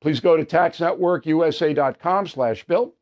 [0.00, 2.94] Please go to taxnetworkusa.com slash bill,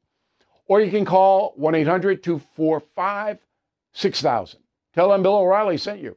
[0.67, 4.57] or you can call 1-800-245-6000.
[4.95, 6.17] Tell them Bill O'Reilly sent you.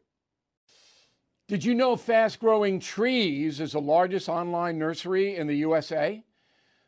[1.48, 6.24] Did you know Fast Growing Trees is the largest online nursery in the USA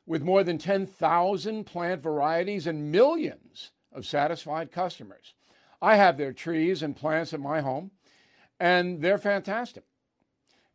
[0.06, 5.34] with more than 10,000 plant varieties and millions of satisfied customers?
[5.82, 7.92] I have their trees and plants at my home,
[8.60, 9.86] and they're fantastic.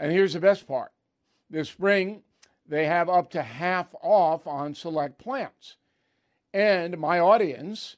[0.00, 0.90] And here's the best part
[1.50, 2.22] this spring,
[2.66, 5.76] they have up to half off on select plants.
[6.54, 7.96] And my audience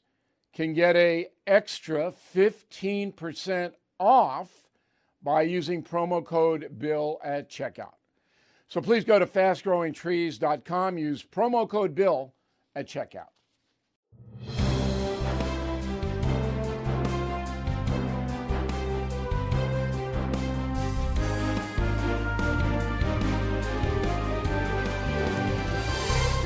[0.52, 4.48] can get a extra 15% off
[5.22, 7.94] by using promo code BILL at checkout.
[8.68, 12.34] So please go to fastgrowingtrees.com, use promo code BILL
[12.74, 13.28] at checkout.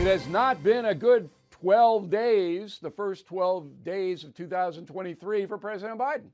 [0.07, 5.59] It has not been a good 12 days, the first 12 days of 2023 for
[5.59, 6.29] President Biden.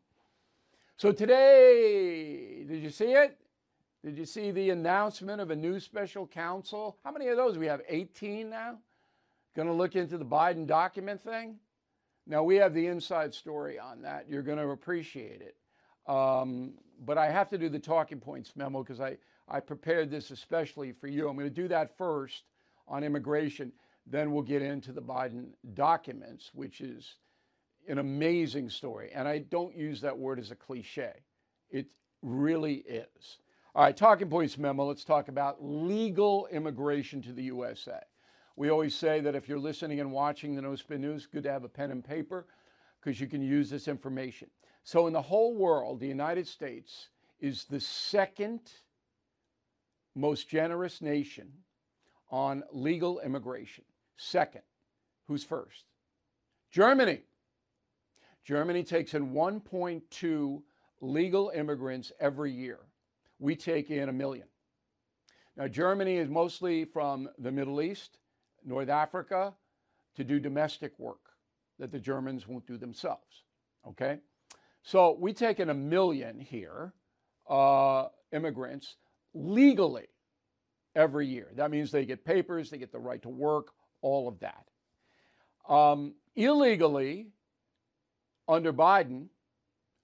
[0.99, 3.39] So today, did you see it?
[4.05, 6.99] Did you see the announcement of a new special counsel?
[7.03, 7.57] How many of those?
[7.57, 8.77] We have 18 now.
[9.57, 11.57] Going to look into the Biden document thing.
[12.27, 14.29] Now we have the inside story on that.
[14.29, 15.57] You're going to appreciate it.
[16.07, 16.75] Um,
[17.07, 19.17] but I have to do the talking points memo because I,
[19.49, 21.27] I prepared this especially for you.
[21.27, 22.43] I'm going to do that first
[22.89, 23.73] on immigration.
[24.07, 27.17] Then we'll get into the Biden documents, which is
[27.89, 29.11] an amazing story.
[29.15, 31.13] And I don't use that word as a cliche,
[31.71, 31.87] it
[32.23, 33.39] really is.
[33.75, 34.85] All right, talking points memo.
[34.85, 38.01] Let's talk about legal immigration to the USA.
[38.55, 41.51] We always say that if you're listening and watching the No Spin News, good to
[41.51, 42.47] have a pen and paper
[43.01, 44.49] because you can use this information.
[44.85, 47.09] So, in the whole world, the United States
[47.41, 48.61] is the second
[50.15, 51.51] most generous nation
[52.33, 53.85] on legal immigration.
[54.17, 54.63] Second.
[55.29, 55.85] Who's first?
[56.73, 57.21] Germany.
[58.45, 60.63] Germany takes in 1.2
[61.01, 62.79] legal immigrants every year.
[63.39, 64.49] We take in a million.
[65.57, 68.19] Now, Germany is mostly from the Middle East,
[68.65, 69.53] North Africa,
[70.17, 71.21] to do domestic work
[71.79, 73.45] that the Germans won't do themselves.
[73.87, 74.19] Okay?
[74.83, 76.93] So we take in a million here,
[77.49, 78.97] uh, immigrants,
[79.35, 80.07] legally
[80.95, 81.49] every year.
[81.55, 84.67] That means they get papers, they get the right to work, all of that.
[85.73, 87.29] Um, illegally,
[88.49, 89.27] under Biden,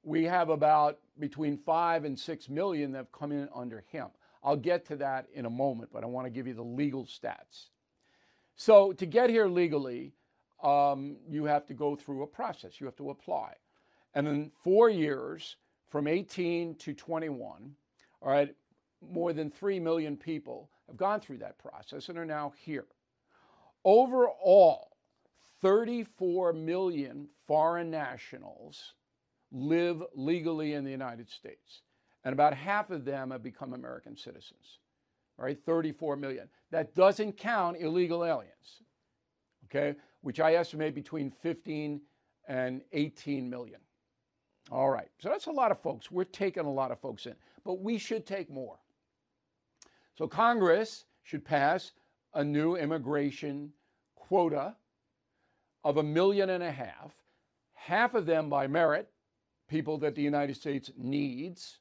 [0.03, 4.07] we have about between five and six million that have come in under him.
[4.43, 7.05] I'll get to that in a moment, but I want to give you the legal
[7.05, 7.71] stats.
[8.57, 10.13] So, to get here legally,
[10.63, 12.81] um, you have to go through a process.
[12.81, 13.55] You have to apply.
[14.15, 15.57] And then four years,
[15.89, 17.75] from 18 to 21,
[18.23, 18.55] all right,
[19.01, 22.87] more than 3 million people have gone through that process and are now here.
[23.85, 24.97] Overall,
[25.61, 28.95] 34 million foreign nationals
[29.53, 31.83] live legally in the United States,
[32.25, 34.81] and about half of them have become American citizens.
[35.39, 36.49] All right, 34 million.
[36.71, 38.83] That doesn't count illegal aliens,
[39.67, 42.01] okay, which I estimate between 15
[42.49, 43.81] and 18 million.
[44.71, 46.11] All right, so that's a lot of folks.
[46.11, 48.79] We're taking a lot of folks in, but we should take more.
[50.19, 51.93] So Congress should pass
[52.35, 53.73] a new immigration
[54.17, 54.75] quota
[55.85, 57.15] of a million and a half,
[57.75, 59.09] half of them by merit,
[59.69, 61.79] people that the United States needs,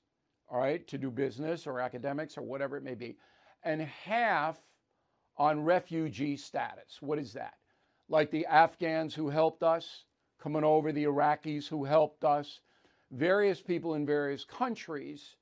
[0.52, 3.18] all right, to do business or academics or whatever it may be,
[3.64, 4.60] and half
[5.38, 7.02] on refugee status.
[7.02, 7.56] What is that?
[8.08, 10.04] Like the Afghans who helped us
[10.40, 12.60] coming over, the Iraqis who helped us,
[13.10, 15.38] various people in various countries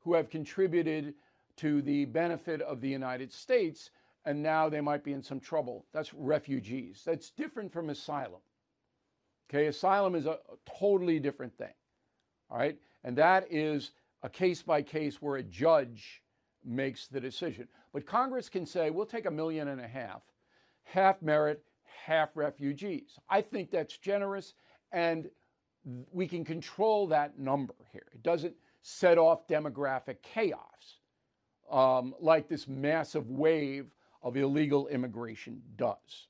[0.00, 1.14] who have contributed
[1.60, 3.90] to the benefit of the United States,
[4.24, 5.84] and now they might be in some trouble.
[5.92, 7.02] That's refugees.
[7.04, 8.40] That's different from asylum.
[9.48, 10.38] Okay, asylum is a,
[10.78, 11.74] totally different thing.
[12.50, 13.92] All right, and that is
[14.22, 16.22] a case by case where a judge
[16.64, 17.68] makes the decision.
[17.92, 20.22] But Congress can say, we'll take a million and a half,
[20.82, 21.62] half merit,
[22.06, 23.18] half refugees.
[23.28, 24.54] I think that's generous,
[24.92, 25.28] and
[26.12, 28.06] we can control that number here.
[28.14, 30.99] It doesn't set off demographic chaos
[31.70, 33.86] um, like this massive wave
[34.22, 36.28] of illegal immigration does.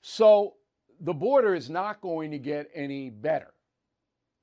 [0.00, 0.54] So
[1.00, 3.52] the border is not going to get any better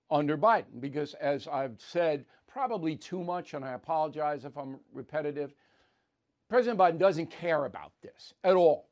[0.09, 5.53] under Biden because, as I've said, probably too much, and I apologize if I'm repetitive.
[6.49, 8.89] President Biden doesn't care about this at all.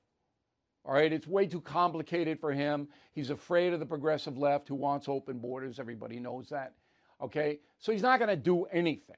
[0.85, 2.87] All right, it's way too complicated for him.
[3.11, 5.77] He's afraid of the progressive left who wants open borders.
[5.77, 6.73] Everybody knows that.
[7.21, 9.17] Okay, so he's not going to do anything.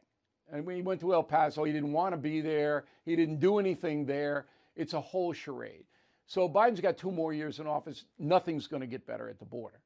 [0.52, 2.86] And when he went to El Paso, he didn't want to be there.
[3.06, 4.46] He didn't do anything there.
[4.76, 5.86] It's a whole charade.
[6.26, 8.06] So Biden's got two more years in office.
[8.20, 9.80] Nothing's going to get better at the border.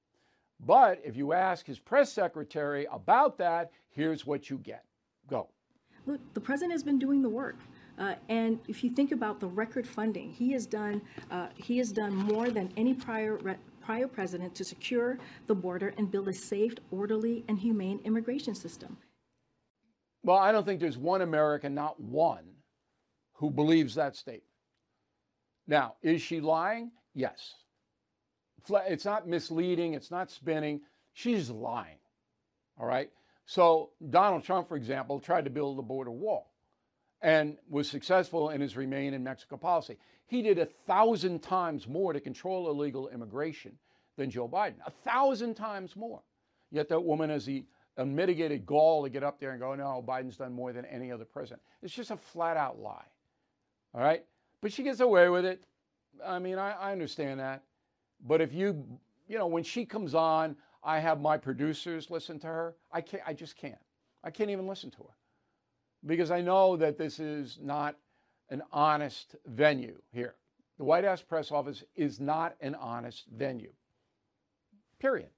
[0.66, 4.84] But if you ask his press secretary about that, here's what you get.
[5.28, 5.50] Go.
[6.06, 7.58] Look, the president has been doing the work.
[7.98, 11.02] Uh, and if you think about the record funding, he has done
[11.32, 15.18] uh, he has done more than any prior re- prior president to secure
[15.48, 18.98] the border and build a safe, orderly, and humane immigration system.
[20.26, 22.46] Well, I don't think there's one American, not one,
[23.34, 24.44] who believes that statement.
[25.68, 26.90] Now, is she lying?
[27.14, 27.54] Yes.
[28.68, 30.82] It's not misleading, it's not spinning.
[31.14, 32.00] She's lying.
[32.80, 33.12] All right?
[33.46, 36.52] So, Donald Trump, for example, tried to build a border wall
[37.22, 40.00] and was successful in his remain in Mexico policy.
[40.26, 43.78] He did a thousand times more to control illegal immigration
[44.18, 46.24] than Joe Biden, a thousand times more.
[46.72, 47.64] Yet that woman has the
[47.98, 51.26] unmitigated gall to get up there and go, no, Biden's done more than any other
[51.26, 51.62] president.
[51.82, 53.06] It's just a flat out lie.
[53.94, 54.24] All right?
[54.62, 55.64] But she gets away with it.
[56.26, 57.64] I mean, I, I understand that.
[58.26, 58.86] But if you,
[59.28, 62.76] you know, when she comes on, I have my producers listen to her.
[62.92, 63.78] I can't, I just can't.
[64.24, 65.16] I can't even listen to her
[66.06, 67.96] because I know that this is not
[68.50, 70.36] an honest venue here.
[70.78, 73.72] The White House press office is not an honest venue.
[75.00, 75.30] Period.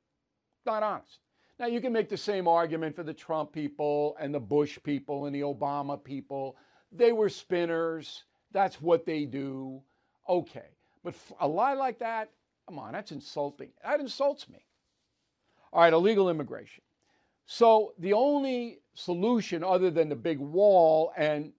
[0.66, 1.20] Not honest.
[1.60, 5.26] Now, you can make the same argument for the Trump people and the Bush people
[5.26, 6.56] and the Obama people.
[6.92, 8.24] They were spinners.
[8.52, 9.82] That's what they do.
[10.30, 10.70] Okay.
[11.04, 12.30] But a lie like that,
[12.68, 13.70] come on, that's insulting.
[13.84, 14.66] That insults me.
[15.74, 16.84] All right, illegal immigration.
[17.46, 21.54] So the only solution other than the big wall and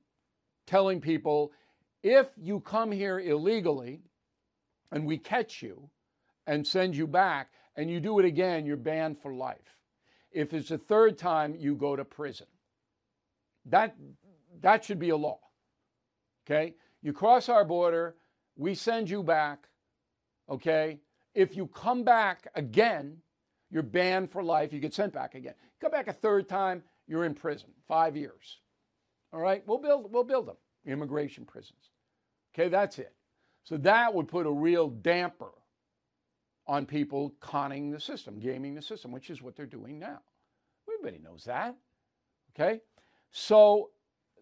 [0.66, 1.52] telling people
[2.02, 4.00] if you come here illegally
[4.92, 5.90] and we catch you
[6.46, 9.77] and send you back and you do it again, you're banned for life.
[10.30, 12.46] If it's the third time, you go to prison.
[13.66, 13.96] That,
[14.60, 15.40] that should be a law.
[16.46, 16.74] Okay?
[17.02, 18.16] You cross our border,
[18.56, 19.68] we send you back.
[20.48, 21.00] Okay?
[21.34, 23.18] If you come back again,
[23.70, 24.72] you're banned for life.
[24.72, 25.54] You get sent back again.
[25.80, 28.60] Come back a third time, you're in prison, five years.
[29.32, 30.56] All right, we'll build, we'll build them,
[30.86, 31.90] immigration prisons.
[32.54, 33.12] Okay, that's it.
[33.64, 35.52] So that would put a real damper
[36.68, 40.20] on people conning the system, gaming the system, which is what they're doing now.
[40.86, 41.74] Everybody knows that.
[42.54, 42.80] Okay?
[43.30, 43.90] So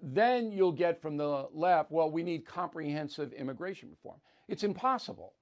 [0.02, 4.18] then you'll get from the left, well, we need comprehensive immigration reform.
[4.48, 5.34] It's impossible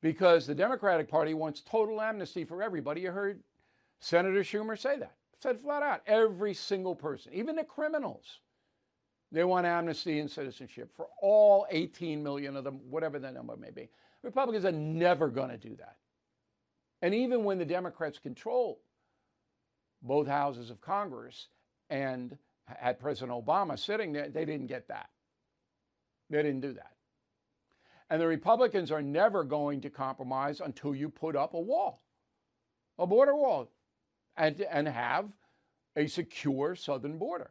[0.00, 3.02] because the Democratic Party wants total amnesty for everybody.
[3.02, 3.42] You heard
[4.00, 5.16] Senator Schumer say that.
[5.40, 8.38] Said flat out, every single person, even the criminals,
[9.30, 13.70] they want amnesty and citizenship for all 18 million of them, whatever the number may
[13.70, 13.88] be.
[14.24, 15.96] Republicans are never going to do that.
[17.02, 18.80] And even when the Democrats control
[20.02, 21.48] both houses of Congress
[21.90, 25.10] and had President Obama sitting there, they didn't get that.
[26.30, 26.92] They didn't do that.
[28.08, 32.02] And the Republicans are never going to compromise until you put up a wall,
[32.98, 33.70] a border wall,
[34.36, 35.28] and, and have
[35.96, 37.50] a secure southern border.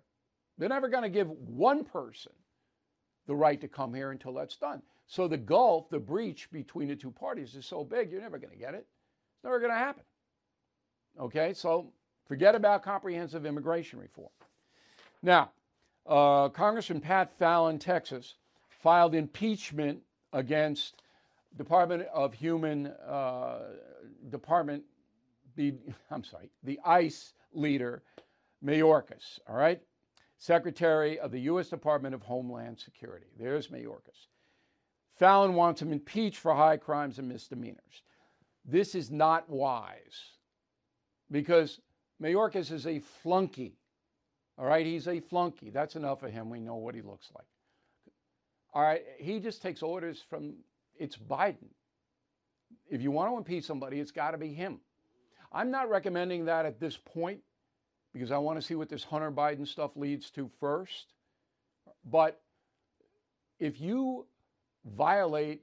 [0.58, 2.32] They're never going to give one person
[3.28, 4.82] the right to come here until that's done.
[5.08, 8.54] So the gulf, the breach between the two parties is so big, you're never going
[8.54, 8.88] to get it.
[9.36, 10.04] It's never going to happen.
[11.20, 11.92] Okay, so
[12.28, 14.32] forget about comprehensive immigration reform.
[15.22, 15.52] Now,
[16.06, 18.36] uh, Congressman Pat Fallon, Texas,
[18.70, 20.02] filed impeachment
[20.34, 21.02] against
[21.58, 23.60] Department of Human uh,
[24.30, 24.84] Department,
[25.56, 25.76] the
[26.12, 28.02] I'm sorry, the ICE leader,
[28.66, 29.40] Mayorkas.
[29.48, 29.82] All right,
[30.38, 31.70] Secretary of the U.S.
[31.70, 33.28] Department of Homeland Security.
[33.40, 34.28] There's Mayorkas.
[35.18, 38.04] Fallon wants him impeached for high crimes and misdemeanors.
[38.66, 40.38] This is not wise
[41.30, 41.80] because
[42.22, 43.78] Mayorkas is a flunky.
[44.58, 45.70] All right, he's a flunky.
[45.70, 46.50] That's enough of him.
[46.50, 47.46] We know what he looks like.
[48.74, 50.56] All right, he just takes orders from
[50.98, 51.70] it's Biden.
[52.90, 54.80] If you want to impeach somebody, it's got to be him.
[55.52, 57.42] I'm not recommending that at this point
[58.14, 61.14] because I want to see what this Hunter Biden stuff leads to first.
[62.06, 62.42] But
[63.60, 64.28] if you
[64.86, 65.62] violate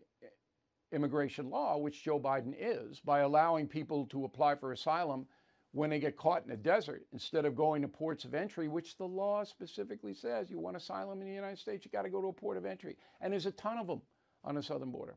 [0.93, 5.27] immigration law, which Joe Biden is, by allowing people to apply for asylum
[5.73, 8.97] when they get caught in a desert instead of going to ports of entry, which
[8.97, 12.21] the law specifically says you want asylum in the United States, you got to go
[12.21, 12.97] to a port of entry.
[13.21, 14.03] And there's a ton of them
[14.43, 15.17] on the southern border.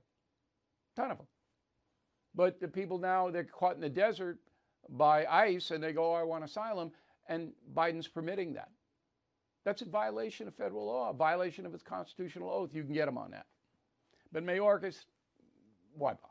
[0.96, 1.28] Ton of them.
[2.36, 4.38] But the people now, they're caught in the desert
[4.90, 6.92] by ICE and they go, oh, I want asylum.
[7.28, 8.70] And Biden's permitting that.
[9.66, 12.74] That's a violation of federal law, a violation of his constitutional oath.
[12.74, 13.46] You can get him on that.
[14.34, 15.06] But Mayorkas,
[15.96, 16.28] why bother?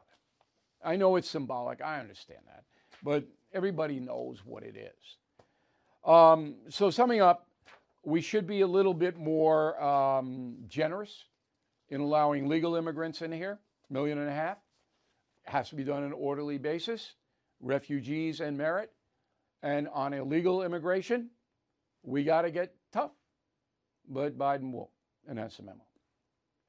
[0.84, 1.80] I know it's symbolic.
[1.80, 2.64] I understand that.
[3.02, 5.16] But everybody knows what it is.
[6.04, 7.46] Um, so, summing up,
[8.04, 11.26] we should be a little bit more um, generous
[11.90, 14.58] in allowing legal immigrants in here, million and a half.
[15.46, 17.14] It has to be done on an orderly basis,
[17.60, 18.90] refugees and merit.
[19.62, 21.30] And on illegal immigration,
[22.02, 23.12] we got to get tough.
[24.08, 24.90] But Biden won't,
[25.28, 25.84] and that's the memo.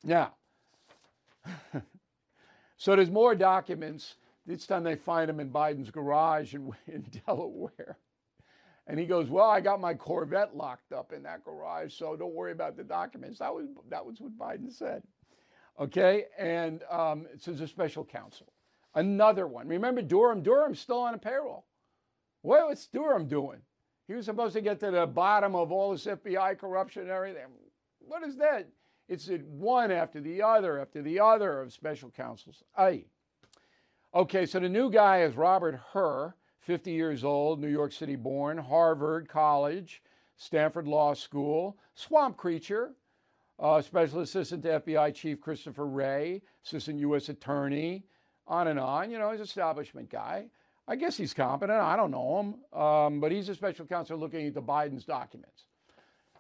[0.04, 0.34] Now,
[2.78, 7.98] so there's more documents this time they find him in Biden's garage in, in Delaware.
[8.88, 12.34] And he goes, Well, I got my Corvette locked up in that garage, so don't
[12.34, 13.40] worry about the documents.
[13.40, 15.04] That was, that was what Biden said.
[15.80, 18.52] Okay, and um, so a special counsel.
[18.96, 19.68] Another one.
[19.68, 20.44] Remember Durham?
[20.44, 21.66] Durham's still on a payroll.
[22.42, 23.60] What was Durham doing?
[24.08, 27.46] He was supposed to get to the bottom of all this FBI corruption and everything.
[28.00, 28.68] What is that?
[29.08, 32.64] It's one after the other after the other of special counsels.
[32.78, 33.06] Aye.
[34.16, 38.58] Okay, so the new guy is Robert Hur, 50 years old, New York City born,
[38.58, 40.02] Harvard College,
[40.38, 42.94] Stanford Law School, swamp creature,
[43.60, 47.30] uh, special assistant to FBI Chief Christopher Wray, assistant U.S.
[47.30, 48.06] attorney,
[48.48, 49.10] on and on.
[49.10, 50.48] You know, he's an establishment guy.
[50.88, 51.80] I guess he's competent.
[51.80, 52.80] I don't know him.
[52.80, 55.66] Um, but he's a special counsel looking at the Biden's documents.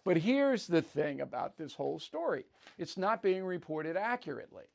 [0.05, 2.45] But here's the thing about this whole story
[2.77, 4.65] it's not being reported accurately.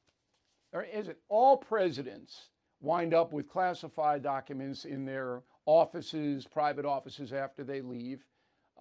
[0.72, 1.18] Or is it?
[1.28, 2.48] All presidents
[2.80, 8.24] wind up with classified documents in their offices, private offices after they leave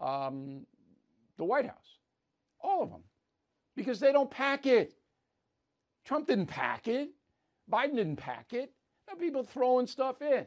[0.02, 0.66] um,
[1.38, 1.98] the White House.
[2.62, 3.04] All of them.
[3.76, 4.94] Because they don't pack it.
[6.06, 7.10] Trump didn't pack it.
[7.72, 8.72] Biden didn't pack it.
[9.20, 10.46] People throwing stuff in.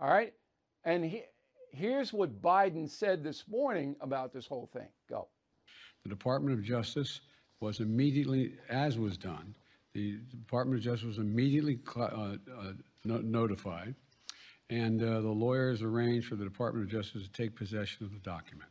[0.00, 0.32] All right?
[0.84, 1.24] And he,
[1.72, 4.88] here's what Biden said this morning about this whole thing.
[5.08, 5.28] Go.
[6.02, 7.20] The Department of Justice
[7.60, 9.54] was immediately, as was done,
[9.92, 12.36] the Department of Justice was immediately uh, uh,
[13.04, 13.94] no notified,
[14.70, 18.20] and uh, the lawyers arranged for the Department of Justice to take possession of the
[18.20, 18.70] document.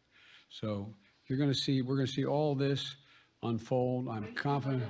[0.50, 0.94] So
[1.28, 2.96] you're going to see, we're going to see all this
[3.44, 4.08] unfold.
[4.08, 4.84] I'm confident.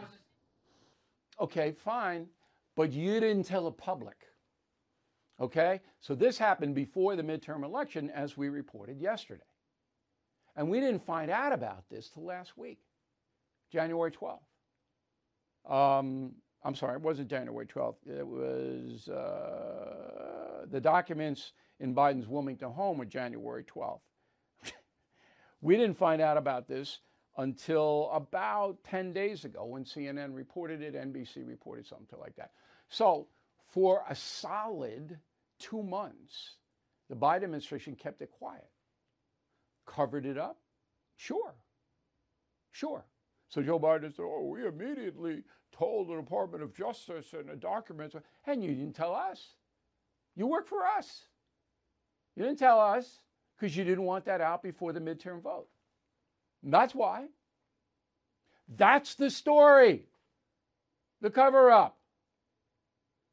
[1.39, 2.27] Okay, fine,
[2.75, 4.28] but you didn't tell the public.
[5.41, 9.43] Okay, so this happened before the midterm election, as we reported yesterday.
[10.55, 12.79] And we didn't find out about this till last week,
[13.71, 14.39] January 12th.
[15.71, 18.05] Um, I'm sorry, it wasn't January 12th.
[18.05, 24.01] It was uh, the documents in Biden's Wilmington home were January 12th.
[25.61, 26.99] we didn't find out about this
[27.37, 32.51] until about 10 days ago when CNN reported it, NBC reported something like that.
[32.89, 33.27] So,
[33.69, 35.19] for a solid
[35.59, 36.55] two months,
[37.09, 38.69] the Biden administration kept it quiet.
[39.85, 40.57] Covered it up?
[41.15, 41.55] Sure.
[42.71, 43.05] Sure.
[43.49, 48.15] So Joe Biden said, oh, we immediately told the Department of Justice and the documents,
[48.45, 49.55] and you didn't tell us.
[50.35, 51.23] You work for us.
[52.35, 53.19] You didn't tell us
[53.57, 55.67] because you didn't want that out before the midterm vote.
[56.63, 57.25] And that's why.
[58.67, 60.05] That's the story.
[61.21, 61.98] The cover up.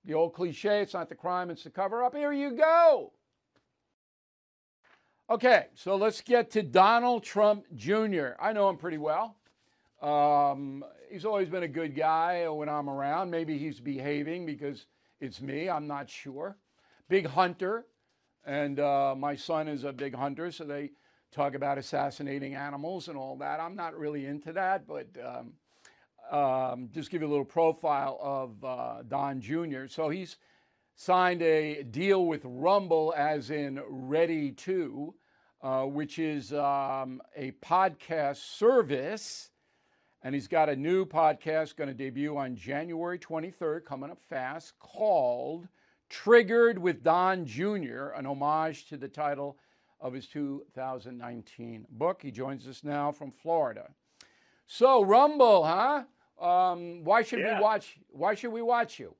[0.06, 2.14] The old cliche, it's not the crime, it's the cover up.
[2.14, 3.12] Here you go.
[5.28, 8.28] Okay, so let's get to Donald Trump Jr.
[8.40, 9.36] I know him pretty well.
[10.00, 13.32] Um, he's always been a good guy when I'm around.
[13.32, 14.86] Maybe he's behaving because
[15.20, 15.68] it's me.
[15.68, 16.56] I'm not sure.
[17.08, 17.86] Big hunter,
[18.44, 20.92] and uh, my son is a big hunter, so they
[21.32, 23.58] talk about assassinating animals and all that.
[23.58, 25.54] I'm not really into that, but um,
[26.30, 29.86] um, just give you a little profile of uh, Don Jr.
[29.88, 30.36] So he's
[30.94, 35.14] signed a deal with Rumble, as in Ready to,
[35.62, 39.50] uh, which is um, a podcast service.
[40.22, 44.78] And he's got a new podcast going to debut on January 23rd, coming up fast,
[44.80, 45.68] called
[46.08, 49.58] Triggered with Don Jr., an homage to the title
[50.00, 52.22] of his 2019 book.
[52.22, 53.90] He joins us now from Florida.
[54.66, 56.04] So, Rumble, huh?
[56.40, 57.56] Um, why should yeah.
[57.56, 57.98] we watch?
[58.10, 59.14] Why should we watch you?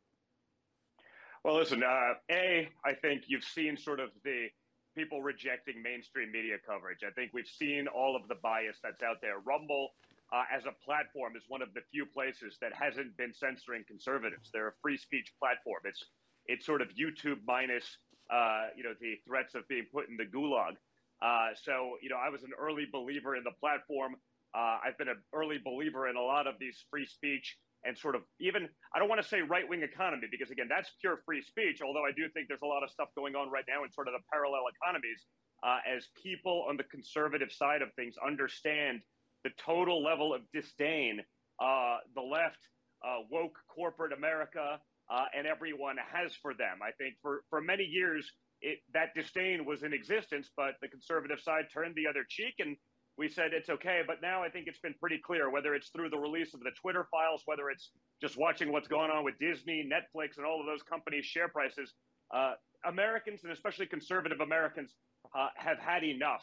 [1.45, 1.83] Well, listen.
[1.83, 4.49] Uh, a, I think you've seen sort of the
[4.97, 7.01] people rejecting mainstream media coverage.
[7.07, 9.39] I think we've seen all of the bias that's out there.
[9.45, 9.91] Rumble,
[10.33, 14.51] uh, as a platform, is one of the few places that hasn't been censoring conservatives.
[14.53, 15.81] They're a free speech platform.
[15.85, 16.03] It's
[16.47, 17.99] it's sort of YouTube minus
[18.31, 20.77] uh, you know the threats of being put in the gulag.
[21.23, 24.17] Uh, so you know, I was an early believer in the platform.
[24.55, 28.15] Uh, I've been an early believer in a lot of these free speech and sort
[28.15, 31.43] of even, I don't want to say right wing economy because, again, that's pure free
[31.43, 31.81] speech.
[31.83, 34.09] Although I do think there's a lot of stuff going on right now in sort
[34.09, 35.25] of the parallel economies
[35.63, 39.01] uh, as people on the conservative side of things understand
[39.45, 41.21] the total level of disdain
[41.61, 42.59] uh, the left,
[43.07, 46.81] uh, woke corporate America, uh, and everyone has for them.
[46.83, 51.41] I think for, for many years, it, that disdain was in existence, but the conservative
[51.41, 52.77] side turned the other cheek and
[53.19, 54.03] we said it's okay.
[54.07, 56.71] But now I think it's been pretty clear, whether it's through the release of the
[56.81, 60.67] Twitter files, whether it's just watching what's going on with Disney, Netflix, and all of
[60.67, 61.93] those companies' share prices,
[62.35, 62.55] uh,
[62.85, 64.95] Americans and especially conservative Americans
[65.35, 66.43] uh, have had enough.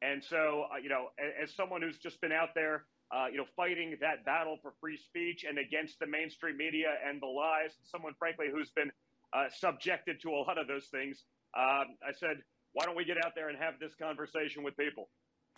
[0.00, 3.36] And so, uh, you know, as, as, someone who's just been out there, uh, you
[3.36, 7.70] know, fighting that battle for free speech and against the mainstream media and the lies,
[7.84, 8.90] someone, frankly, who's been
[9.32, 11.22] uh, subjected to a lot of those things,
[11.56, 15.08] um, I said, why don't we get out there and have this conversation with people?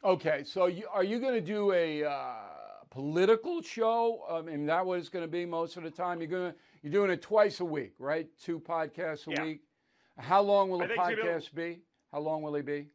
[0.04, 2.34] Okay, so you, are you going to do a uh,
[2.90, 4.20] political show?
[4.28, 6.20] I mean, that what it's going to be most of the time.
[6.20, 8.28] You're going to you're doing it twice a week, right?
[8.36, 9.42] Two podcasts a yeah.
[9.44, 9.60] week.
[10.18, 11.80] How long will the podcast be?
[12.12, 12.92] How long will they be?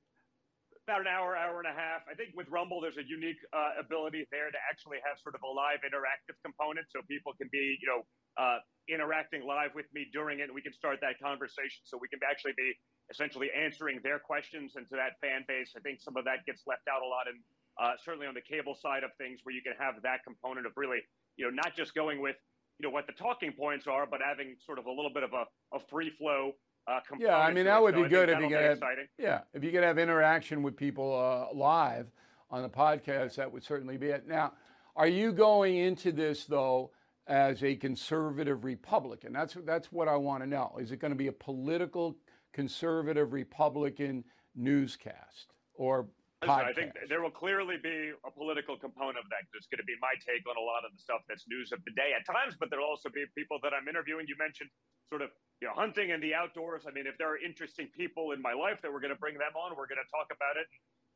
[0.86, 2.06] About an hour, hour and a half.
[2.06, 5.41] I think with Rumble, there's a unique uh, ability there to actually have sort of
[5.41, 8.06] a live interactive component, so people can be, you know,
[8.38, 11.82] uh, interacting live with me during it, and we can start that conversation.
[11.89, 12.78] So we can actually be
[13.12, 15.74] essentially answering their questions and to that fan base.
[15.76, 17.39] I think some of that gets left out a lot, and
[17.82, 20.74] uh, certainly on the cable side of things, where you can have that component of
[20.76, 21.00] really,
[21.38, 22.36] you know, not just going with,
[22.78, 25.34] you know, what the talking points are, but having sort of a little bit of
[25.34, 25.45] a,
[25.76, 26.54] a free flow.
[26.88, 29.06] Uh, yeah, I mean that would so be good if you could have, exciting.
[29.17, 32.08] yeah, if you could have interaction with people uh, live
[32.50, 34.28] on the podcast, that would certainly be it.
[34.28, 34.54] Now,
[34.95, 36.91] are you going into this though
[37.28, 39.34] as a conservative Republican?
[39.34, 40.78] That's that's what I want to know.
[40.80, 42.17] Is it going to be a political
[42.54, 44.24] conservative Republican
[44.56, 46.10] newscast or
[46.44, 46.66] podcast?
[46.66, 49.46] I think there will clearly be a political component of that.
[49.54, 51.84] It's going to be my take on a lot of the stuff that's news of
[51.86, 54.26] the day at times, but there'll also be people that I'm interviewing.
[54.28, 54.70] You mentioned
[55.10, 55.30] sort of
[55.62, 56.86] you know hunting and the outdoors.
[56.88, 59.36] I mean, if there are interesting people in my life that we're going to bring
[59.36, 60.68] them on, we're going to talk about it.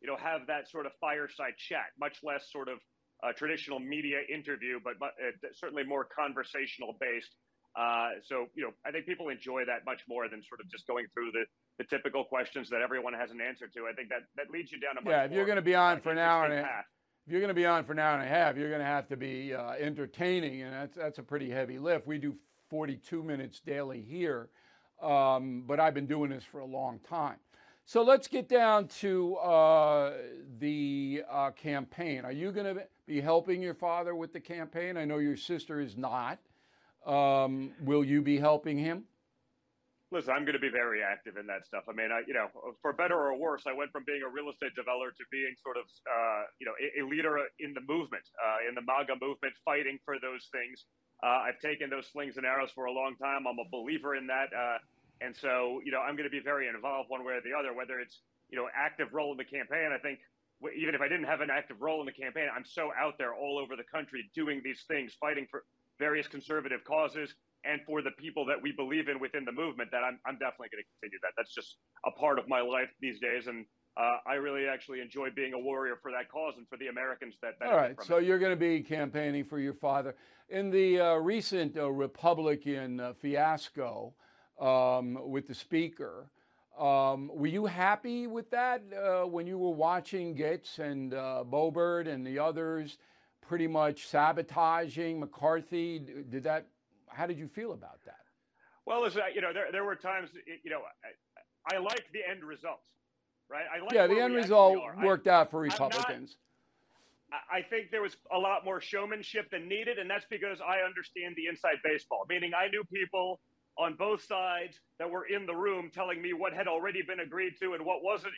[0.01, 2.83] You know, have that sort of fireside chat, much less sort of
[3.23, 7.31] a traditional media interview, but, but uh, certainly more conversational based.
[7.75, 10.85] Uh, so, you know, I think people enjoy that much more than sort of just
[10.85, 11.45] going through the,
[11.79, 13.87] the typical questions that everyone has an answer to.
[13.89, 15.97] I think that, that leads you down a Yeah, if you're going to be on
[15.97, 16.85] uh, for an hour and a half,
[17.25, 18.85] if you're going to be on for an hour and a half, you're going to
[18.85, 22.05] have to be uh, entertaining, and that's that's a pretty heavy lift.
[22.05, 22.35] We do
[22.69, 24.49] 42 minutes daily here,
[25.01, 27.37] um, but I've been doing this for a long time.
[27.85, 30.13] So let's get down to uh,
[30.59, 32.23] the uh, campaign.
[32.23, 34.95] Are you going to be helping your father with the campaign?
[34.95, 36.39] I know your sister is not.
[37.05, 39.03] Um, will you be helping him?
[40.11, 41.89] Listen, I'm going to be very active in that stuff.
[41.89, 42.45] I mean, I, you know,
[42.83, 45.75] for better or worse, I went from being a real estate developer to being sort
[45.75, 49.57] of, uh, you know, a, a, leader in the movement, uh, in the MAGA movement,
[49.65, 50.85] fighting for those things.
[51.25, 53.49] Uh, I've taken those slings and arrows for a long time.
[53.49, 54.77] I'm a believer in that, uh,
[55.25, 57.73] and so, you know, I'm going to be very involved one way or the other.
[57.73, 58.21] Whether it's,
[58.53, 60.19] you know, active role in the campaign, I think
[60.77, 63.33] even if I didn't have an active role in the campaign, I'm so out there
[63.33, 65.65] all over the country doing these things, fighting for
[66.03, 70.03] various conservative causes and for the people that we believe in within the movement that
[70.03, 71.31] I'm, I'm definitely going to continue that.
[71.37, 73.47] That's just a part of my life these days.
[73.47, 76.87] And uh, I really actually enjoy being a warrior for that cause and for the
[76.87, 77.53] Americans that.
[77.65, 78.25] All right, so it.
[78.25, 80.15] you're going to be campaigning for your father
[80.49, 84.13] in the uh, recent uh, Republican uh, fiasco
[84.59, 86.29] um, with the Speaker.
[86.77, 92.07] Um, were you happy with that uh, when you were watching Gaetz and uh, Boebert
[92.07, 92.97] and the others
[93.47, 95.99] pretty much sabotaging McCarthy?
[95.99, 96.67] Did that?
[97.07, 98.17] How did you feel about that?
[98.85, 100.29] Well, listen, you know, there, there were times,
[100.63, 100.81] you know,
[101.69, 102.83] I, I like the end results,
[103.49, 103.63] right?
[103.73, 106.35] I like yeah, the end result worked I, out for Republicans.
[107.51, 111.35] I think there was a lot more showmanship than needed, and that's because I understand
[111.35, 112.25] the inside baseball.
[112.29, 113.39] Meaning, I knew people
[113.77, 117.53] on both sides that were in the room telling me what had already been agreed
[117.61, 118.33] to and what wasn't,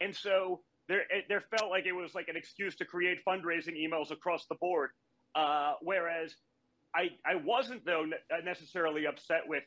[0.00, 4.10] and so there there felt like it was like an excuse to create fundraising emails
[4.10, 4.90] across the board.
[5.34, 6.34] Uh, whereas
[6.94, 8.06] I I wasn't though
[8.44, 9.64] necessarily upset with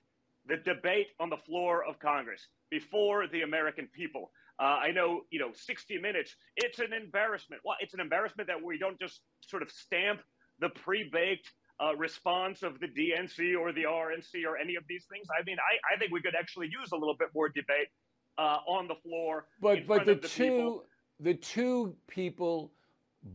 [0.47, 4.32] the debate on the floor of Congress before the American people.
[4.60, 7.62] Uh, I know, you know, 60 minutes, it's an embarrassment.
[7.65, 10.21] Well, it's an embarrassment that we don't just sort of stamp
[10.60, 11.51] the pre baked
[11.84, 15.28] uh, response of the DNC or the RNC or any of these things.
[15.38, 17.89] I mean, I, I think we could actually use a little bit more debate
[18.38, 19.47] uh, on the floor.
[19.62, 20.84] But, but the, the two, people.
[21.19, 22.71] The two people,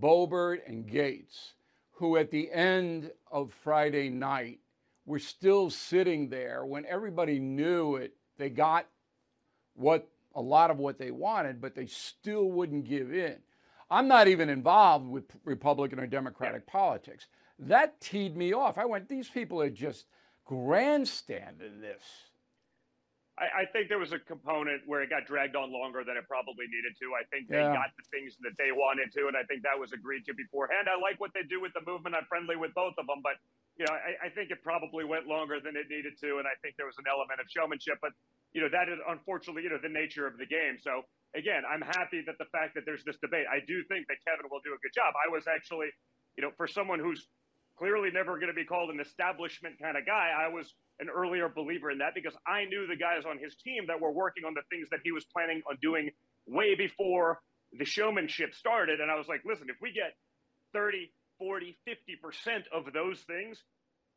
[0.00, 1.52] Boebert and Gaetz,
[1.92, 4.60] who at the end of Friday night
[5.06, 8.86] were still sitting there when everybody knew it, they got
[9.74, 13.36] what a lot of what they wanted, but they still wouldn't give in.
[13.90, 17.26] I'm not even involved with Republican or Democratic politics.
[17.58, 18.78] That teed me off.
[18.78, 20.06] I went, these people are just
[20.44, 22.02] grandstanding this.
[23.40, 26.29] I, I, think there was a component where it got dragged on longer than it
[26.29, 27.16] probably needed to.
[27.16, 27.72] I think they yeah.
[27.72, 30.92] got the things that they wanted to, and I think that was agreed to beforehand.
[30.92, 32.12] I like what they do with the movement.
[32.12, 33.40] I'm friendly with both of them, but
[33.81, 36.53] you know, I, I think it probably went longer than it needed to, and I
[36.61, 37.96] think there was an element of showmanship.
[38.05, 38.12] But
[38.53, 40.76] you know, that is unfortunately, you know, the nature of the game.
[40.76, 43.48] So again, I'm happy that the fact that there's this debate.
[43.48, 45.16] I do think that Kevin will do a good job.
[45.16, 45.88] I was actually,
[46.37, 47.24] you know, for someone who's
[47.80, 50.68] clearly never going to be called an establishment kind of guy, I was
[51.00, 54.12] an earlier believer in that because I knew the guys on his team that were
[54.12, 56.10] working on the things that he was planning on doing
[56.46, 57.40] way before
[57.72, 59.00] the showmanship started.
[59.00, 60.12] And I was like, listen, if we get
[60.74, 63.56] 30, 40, 50% of those things,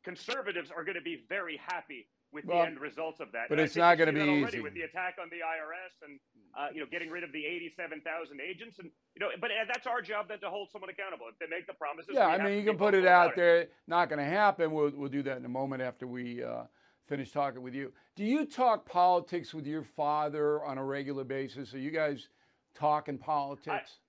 [0.04, 3.48] conservatives are going to be very happy with well, the end results of that.
[3.48, 6.18] But and it's not going to be easy with the attack on the IRS and
[6.58, 9.28] uh, you know getting rid of the 87,000 agents and you know.
[9.40, 11.26] But uh, that's our job then to hold someone accountable.
[11.30, 12.26] If they make the promises, yeah.
[12.26, 13.68] I mean, you can put it out there.
[13.86, 14.72] Not going to happen.
[14.72, 16.42] We'll we'll do that in a moment after we.
[16.42, 16.64] Uh,
[17.06, 17.92] finish talking with you.
[18.16, 21.74] Do you talk politics with your father on a regular basis?
[21.74, 22.28] Are you guys
[22.74, 23.68] talking politics?
[23.68, 24.03] I,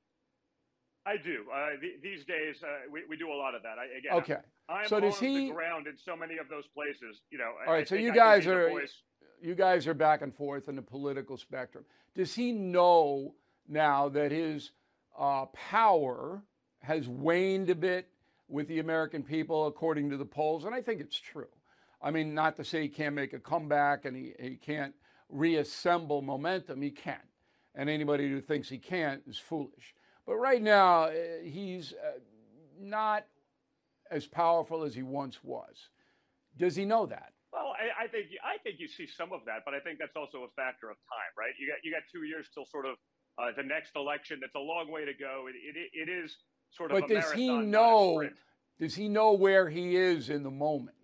[1.05, 1.45] I do.
[1.53, 3.77] Uh, th- these days, uh, we, we do a lot of that.
[3.77, 4.37] I, again, okay.
[4.67, 7.21] I'm so does he ground in so many of those places?
[7.29, 7.51] You know.
[7.65, 7.81] All right.
[7.81, 8.71] I so you guys are
[9.41, 11.85] you guys are back and forth in the political spectrum.
[12.15, 13.35] Does he know
[13.67, 14.71] now that his
[15.17, 16.41] uh, power
[16.79, 18.09] has waned a bit
[18.47, 20.65] with the American people, according to the polls?
[20.65, 21.47] And I think it's true.
[22.01, 24.93] I mean, not to say he can't make a comeback and he, he can't
[25.29, 26.81] reassemble momentum.
[26.81, 27.19] He can.
[27.73, 29.94] And anybody who thinks he can't is foolish.
[30.25, 31.11] But right now, uh,
[31.43, 32.19] he's uh,
[32.79, 33.25] not
[34.09, 35.89] as powerful as he once was.
[36.57, 37.33] Does he know that?
[37.51, 40.15] Well, I, I, think I think you see some of that, but I think that's
[40.15, 41.53] also a factor of time, right?
[41.59, 42.95] You got you got two years till sort of
[43.37, 44.39] uh, the next election.
[44.41, 45.45] That's a long way to go.
[45.47, 46.35] It, it, it is
[46.71, 46.99] sort of.
[46.99, 48.27] But does he know?
[48.77, 50.97] Does he know where he is in the moment?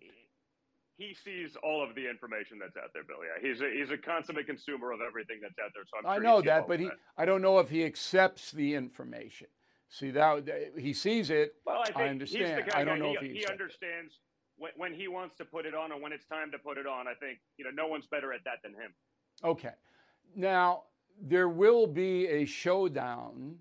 [1.01, 3.25] He sees all of the information that's out there, Billy.
[3.25, 5.83] Yeah, he's a, he's a consummate consumer of everything that's out there.
[5.89, 8.75] So I'm i sure know that, but he, I don't know if he accepts the
[8.75, 9.47] information.
[9.89, 11.55] See that he sees it.
[11.65, 12.69] Well, I, I understand.
[12.75, 14.13] I don't know he, if he, he understands
[14.57, 16.85] when, when he wants to put it on and when it's time to put it
[16.85, 17.07] on.
[17.07, 18.93] I think you know no one's better at that than him.
[19.43, 19.73] Okay,
[20.35, 20.83] now
[21.19, 23.55] there will be a showdown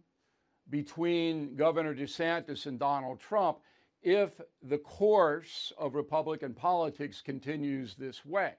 [0.69, 3.61] between Governor DeSantis and Donald Trump
[4.03, 8.55] if the course of Republican politics continues this way.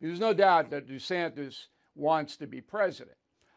[0.00, 3.16] There's no doubt that DeSantis wants to be president.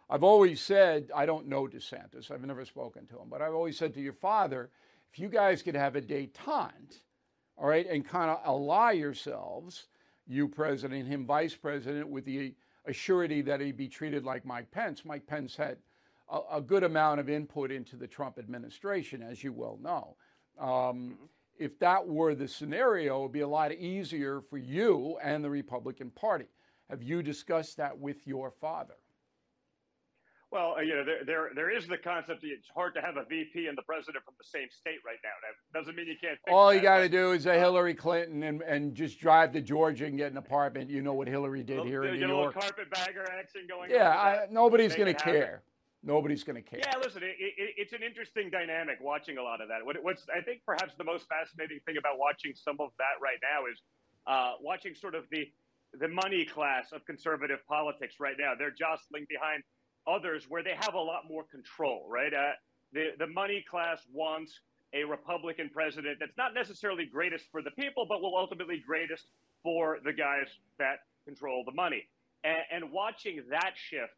[0.10, 3.78] I've always said, I don't know DeSantis, I've never spoken to him, but I've always
[3.78, 4.69] said to your father,
[5.12, 7.02] if you guys could have a detente,
[7.58, 9.88] all right, and kind of ally yourselves,
[10.28, 12.54] you president, him vice president, with the
[12.89, 15.06] assurity that he'd be treated like Mike Pence.
[15.06, 15.78] Mike Pence had
[16.30, 20.15] a, a good amount of input into the Trump administration, as you well know.
[20.60, 21.13] Um, mm-hmm.
[21.60, 25.50] If that were the scenario, it would be a lot easier for you and the
[25.50, 26.48] Republican Party.
[26.89, 28.96] Have you discussed that with your father?
[30.54, 33.18] Well, uh, you know, there, there there is the concept that it's hard to have
[33.18, 35.32] a VP and the president from the same state right now.
[35.42, 36.38] That doesn't mean you can't.
[36.48, 40.06] All you got to do is a Hillary Clinton and, and just drive to Georgia
[40.06, 40.92] and get an apartment.
[40.92, 42.54] You know what Hillary did here in New York.
[42.54, 43.89] carpetbagger action going.
[43.89, 45.63] Yeah, I, nobody's going to care.
[46.04, 46.80] Nobody's going to care.
[46.84, 49.86] Yeah, listen, it, it, it's an interesting dynamic watching a lot of that.
[49.86, 53.39] What, what's I think perhaps the most fascinating thing about watching some of that right
[53.42, 53.82] now is
[54.28, 55.48] uh, watching sort of the
[56.00, 58.54] the money class of conservative politics right now.
[58.58, 59.63] They're jostling behind
[60.08, 62.34] others where they have a lot more control, right?
[62.34, 62.52] Uh,
[62.94, 64.60] the, the money class wants
[64.94, 69.28] a Republican president that's not necessarily greatest for the people, but will ultimately greatest
[69.62, 70.48] for the guys
[70.80, 72.08] that control the money.
[72.44, 74.13] And, and watching that shift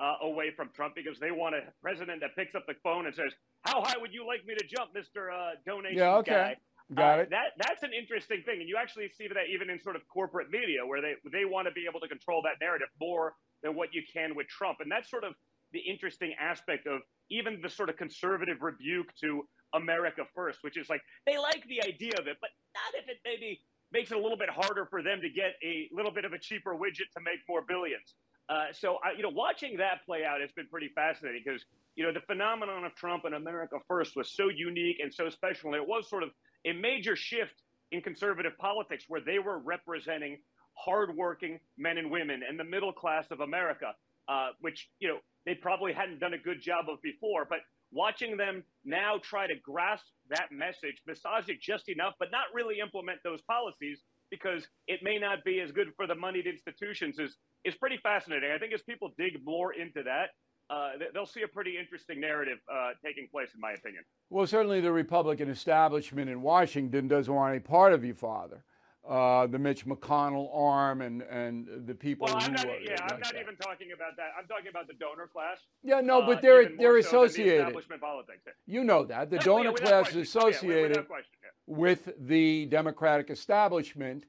[0.00, 3.14] uh, away from Trump because they want a president that picks up the phone and
[3.14, 3.32] says,
[3.62, 6.32] how high would you like me to jump, Mister uh, Donation Yeah, okay.
[6.32, 6.56] guy?
[6.94, 7.30] Got Uh, it.
[7.30, 10.50] That that's an interesting thing, and you actually see that even in sort of corporate
[10.50, 13.94] media, where they they want to be able to control that narrative more than what
[13.94, 15.34] you can with Trump, and that's sort of
[15.72, 20.88] the interesting aspect of even the sort of conservative rebuke to America First, which is
[20.90, 23.60] like they like the idea of it, but not if it maybe
[23.92, 26.38] makes it a little bit harder for them to get a little bit of a
[26.38, 28.14] cheaper widget to make more billions.
[28.50, 32.04] Uh, so, I, you know, watching that play out has been pretty fascinating because, you
[32.04, 35.72] know, the phenomenon of Trump and America First was so unique and so special.
[35.72, 36.30] And it was sort of
[36.66, 40.38] a major shift in conservative politics where they were representing
[40.74, 43.94] hardworking men and women and the middle class of America,
[44.28, 47.46] uh, which, you know, they probably hadn't done a good job of before.
[47.48, 47.60] But
[47.92, 52.80] watching them now try to grasp that message, massage it just enough, but not really
[52.80, 57.36] implement those policies because it may not be as good for the moneyed institutions is,
[57.64, 58.50] is pretty fascinating.
[58.54, 60.30] I think as people dig more into that,
[60.70, 64.04] uh, they'll see a pretty interesting narrative uh, taking place, in my opinion.
[64.30, 68.62] Well, certainly the Republican establishment in Washington doesn't want any part of you, Father.
[69.08, 72.66] Uh, the Mitch McConnell arm and, and the people Well, I'm not.
[72.66, 73.40] are Yeah, I'm not that.
[73.40, 74.28] even talking about that.
[74.38, 75.56] I'm talking about the donor class.
[75.82, 77.60] Yeah, no, uh, but they're even they're more so the associated.
[77.60, 78.42] establishment politics.
[78.66, 80.20] You know that the Yeah, donor without class question.
[80.20, 81.32] is Oh, yeah, associated question.
[81.42, 81.48] yeah.
[81.66, 84.26] with the Democratic establishment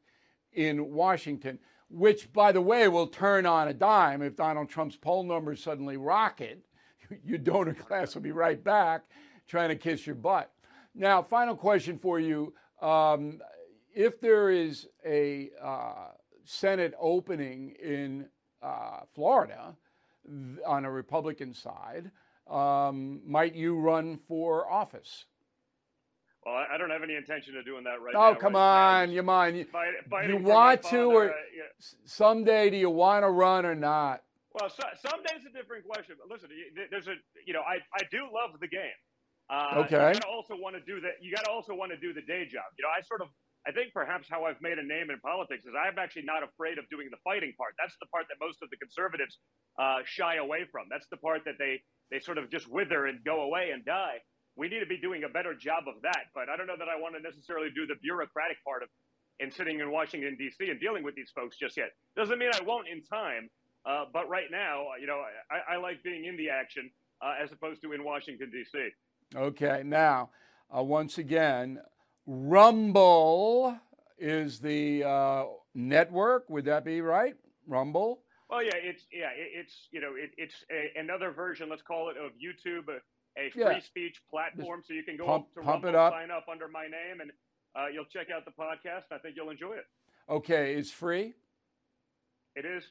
[0.54, 5.24] in Washington, which, by the way, will turn on a dime if Donald Trump's poll
[5.24, 6.64] numbers suddenly rocket.
[7.26, 9.04] Your donor class will be right back
[9.48, 10.50] trying to kiss your butt.
[10.96, 12.54] Now, final question for you.
[12.82, 13.40] Um,
[13.94, 16.10] if there is a uh,
[16.46, 18.28] Senate opening in
[18.62, 19.76] uh, Florida
[20.26, 22.12] th- on a Republican side,
[22.50, 25.26] um, might you run for office?
[26.46, 28.30] Well, I- don't have any intention of doing that right now.
[28.30, 29.04] Oh, come right?
[29.04, 29.58] on, you mind?
[29.58, 29.94] You- Fight,
[30.28, 31.64] you want to, or- uh, yeah.
[32.06, 34.24] Someday, do you want to run or not?
[34.54, 36.16] Well, so, someday's a different question.
[36.20, 36.50] But listen,
[36.90, 38.82] there's a you know I, I do love the game.
[39.50, 39.96] Uh, Okay.
[40.10, 41.22] You gotta also want to do that.
[41.22, 42.64] You got to also want to do the day job.
[42.78, 43.28] You know, I sort of
[43.68, 46.78] I think perhaps how I've made a name in politics is I'm actually not afraid
[46.82, 47.78] of doing the fighting part.
[47.78, 49.38] That's the part that most of the conservatives
[49.78, 50.90] uh, shy away from.
[50.90, 54.20] That's the part that they they sort of just wither and go away and die.
[54.58, 56.34] We need to be doing a better job of that.
[56.34, 58.90] But I don't know that I want to necessarily do the bureaucratic part of
[59.40, 60.70] and sitting in Washington D.C.
[60.70, 61.90] and dealing with these folks just yet.
[62.16, 63.50] Doesn't mean I won't in time.
[63.86, 67.52] Uh, but right now, you know, I, I like being in the action uh, as
[67.52, 68.90] opposed to in Washington D.C.
[69.36, 70.30] Okay, now,
[70.76, 71.80] uh, once again,
[72.34, 73.78] Rumble
[74.18, 75.44] is the uh,
[75.76, 76.50] network.
[76.50, 77.36] Would that be right?
[77.68, 78.22] Rumble?
[78.50, 82.10] Well, yeah, it's yeah, it, it's you know, it, it's a, another version, let's call
[82.10, 83.00] it, of YouTube, a,
[83.42, 83.80] a free Yeah.
[83.82, 84.82] speech platform.
[84.86, 86.14] So you can go pump- up to pump Rumble, up.
[86.14, 87.32] sign up under my name, and
[87.76, 89.12] uh, you'll check out the podcast.
[89.12, 89.86] I think you'll enjoy it.
[90.30, 91.34] Okay, it's free.
[92.56, 92.84] It is.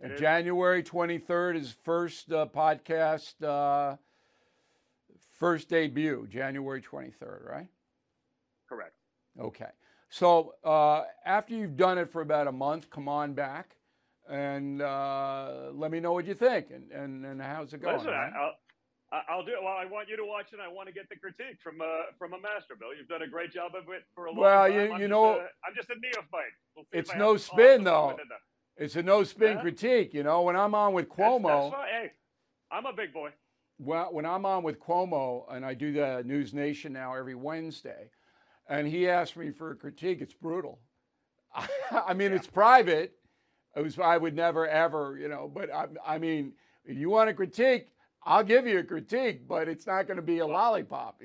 [0.00, 0.20] It And is.
[0.20, 3.96] January 23rd is first uh, podcast, uh,
[5.38, 7.66] first debut, January 23rd, right?
[8.68, 8.94] Correct.
[9.40, 9.70] Okay.
[10.10, 13.76] So uh, after you've done it for about a month, come on back
[14.28, 17.96] and uh, let me know what you think and, and, and how's it going.
[17.96, 18.32] Listen, all right?
[18.34, 19.58] I, I'll, I'll do it.
[19.62, 20.58] Well, I want you to watch it.
[20.62, 21.84] I want to get the critique from uh,
[22.18, 22.88] from a master, Bill.
[22.98, 24.72] You've done a great job of it for a long Well, time.
[24.74, 26.52] you- I'm you know- a, I'm just a neophyte.
[26.76, 28.06] We'll It's no spin, I'll have some though.
[28.08, 28.26] fun with
[28.78, 28.84] it.
[28.84, 29.62] It's a no spin Yeah.
[29.62, 30.14] critique.
[30.14, 31.88] You know, when I'm on with Cuomo, That's, fine.
[31.88, 32.10] Hey,
[32.70, 33.30] I'm a big boy.
[33.78, 38.10] well, when I'm on with Cuomo and I do the News Nation now every Wednesday,
[38.68, 40.80] and he asked me for a critique, it's brutal.
[41.90, 43.14] I mean, it's private.
[43.76, 46.52] It was, I would never ever, you know, but I, I mean,
[46.84, 47.88] if you want a critique,
[48.24, 51.20] I'll give you a critique, but it's not going to be a lollipop.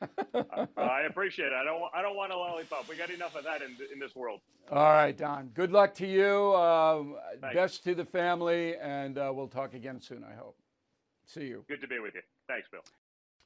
[0.76, 1.52] I appreciate it.
[1.52, 1.82] I don't.
[1.92, 2.88] I don't want a lollipop.
[2.88, 4.40] We got enough of that in in this world.
[4.70, 5.48] All right, Don.
[5.48, 6.54] Good luck to you.
[6.54, 10.56] Um, best to the family, and uh, we'll talk again soon, I hope.
[11.26, 11.64] See you.
[11.68, 12.22] Good to be with you.
[12.46, 12.82] Thanks, Bill.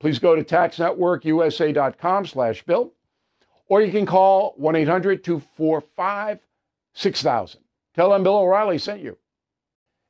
[0.00, 2.92] Please go to taxnetworkusa.com slash bill,
[3.68, 7.56] or you can call 1-800-245-6000.
[7.94, 9.16] Tell them Bill O'Reilly sent you.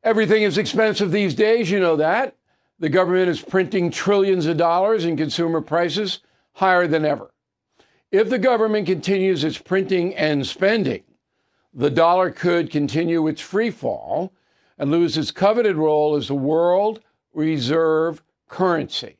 [0.03, 2.37] Everything is expensive these days, you know that.
[2.79, 6.21] The government is printing trillions of dollars and consumer prices
[6.55, 7.33] higher than ever.
[8.11, 11.03] If the government continues its printing and spending,
[11.75, 14.33] the dollar could continue its free fall
[14.79, 17.01] and lose its coveted role as the world
[17.35, 19.20] reserve currency.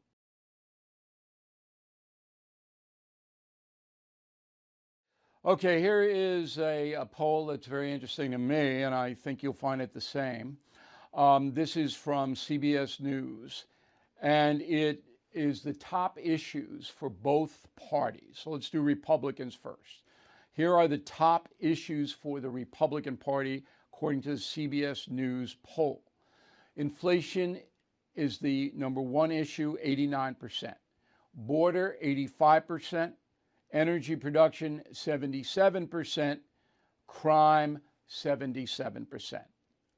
[5.43, 9.53] Okay, here is a, a, poll that's very interesting to me, and I think you'll
[9.53, 10.57] find it the same.
[11.15, 13.65] Um, this is from CBS News,
[14.21, 18.35] and it is the top issues for both parties.
[18.35, 20.03] So let's do Republicans first.
[20.53, 26.03] Here are the top issues for the Republican Party, according to the CBS News poll.
[26.75, 27.59] Inflation
[28.13, 30.75] is the number one issue, 89%.
[31.33, 33.13] Border, 85%.
[33.73, 36.39] Energy production, 77%.
[37.07, 37.79] Crime,
[38.09, 39.41] 77%.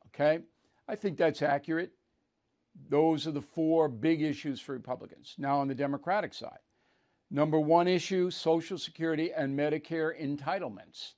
[0.08, 0.40] Okay?
[0.88, 1.92] I think that's accurate.
[2.90, 5.36] Those are the four big issues for Republicans.
[5.38, 6.60] Now, on the Democratic side,
[7.30, 11.14] number one issue Social Security and Medicare entitlements,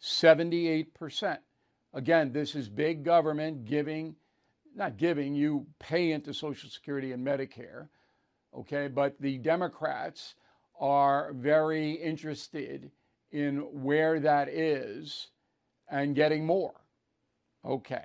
[0.00, 1.38] 78%.
[1.94, 4.16] Again, this is big government giving,
[4.74, 7.88] not giving, you pay into Social Security and Medicare,
[8.56, 8.88] okay?
[8.88, 10.34] But the Democrats
[10.82, 12.90] are very interested
[13.30, 15.28] in where that is
[15.88, 16.74] and getting more.
[17.64, 18.04] Okay.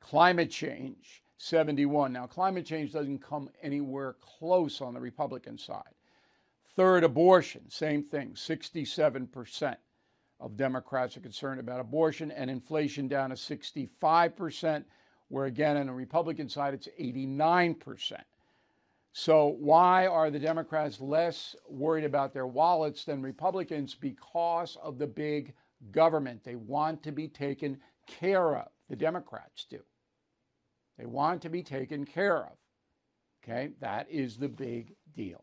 [0.00, 2.12] Climate change, 71.
[2.12, 5.94] Now, climate change doesn't come anywhere close on the Republican side.
[6.74, 9.76] Third, abortion, same thing, 67%
[10.40, 14.84] of Democrats are concerned about abortion, and inflation down to 65%,
[15.28, 18.20] where again, on the Republican side, it's 89%.
[19.18, 23.94] So, why are the Democrats less worried about their wallets than Republicans?
[23.94, 25.54] Because of the big
[25.90, 26.44] government.
[26.44, 28.68] They want to be taken care of.
[28.90, 29.80] The Democrats do.
[30.98, 32.58] They want to be taken care of.
[33.42, 35.42] Okay, that is the big deal.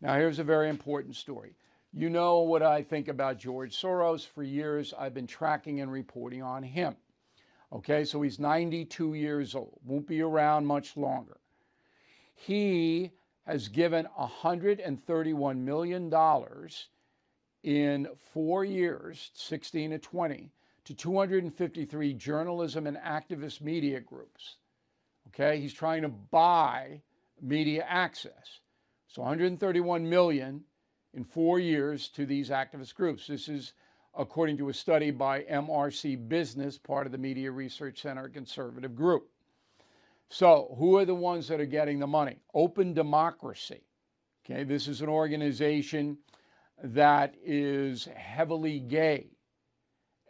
[0.00, 1.56] Now, here's a very important story.
[1.92, 4.26] You know what I think about George Soros.
[4.26, 6.96] For years, I've been tracking and reporting on him.
[7.70, 11.36] Okay, so he's 92 years old, won't be around much longer.
[12.34, 13.12] He
[13.46, 16.12] has given $131 million
[17.62, 20.50] in four years, 16 to 20,
[20.84, 24.56] to 253 journalism and activist media groups.
[25.28, 27.00] Okay, he's trying to buy
[27.40, 28.60] media access.
[29.08, 30.64] So 131 million
[31.14, 33.26] in four years to these activist groups.
[33.26, 33.72] This is
[34.16, 39.28] according to a study by MRC Business, part of the Media Research Center conservative group.
[40.30, 42.38] So, who are the ones that are getting the money?
[42.54, 43.82] Open Democracy.
[44.44, 46.18] Okay, this is an organization
[46.82, 49.28] that is heavily gay.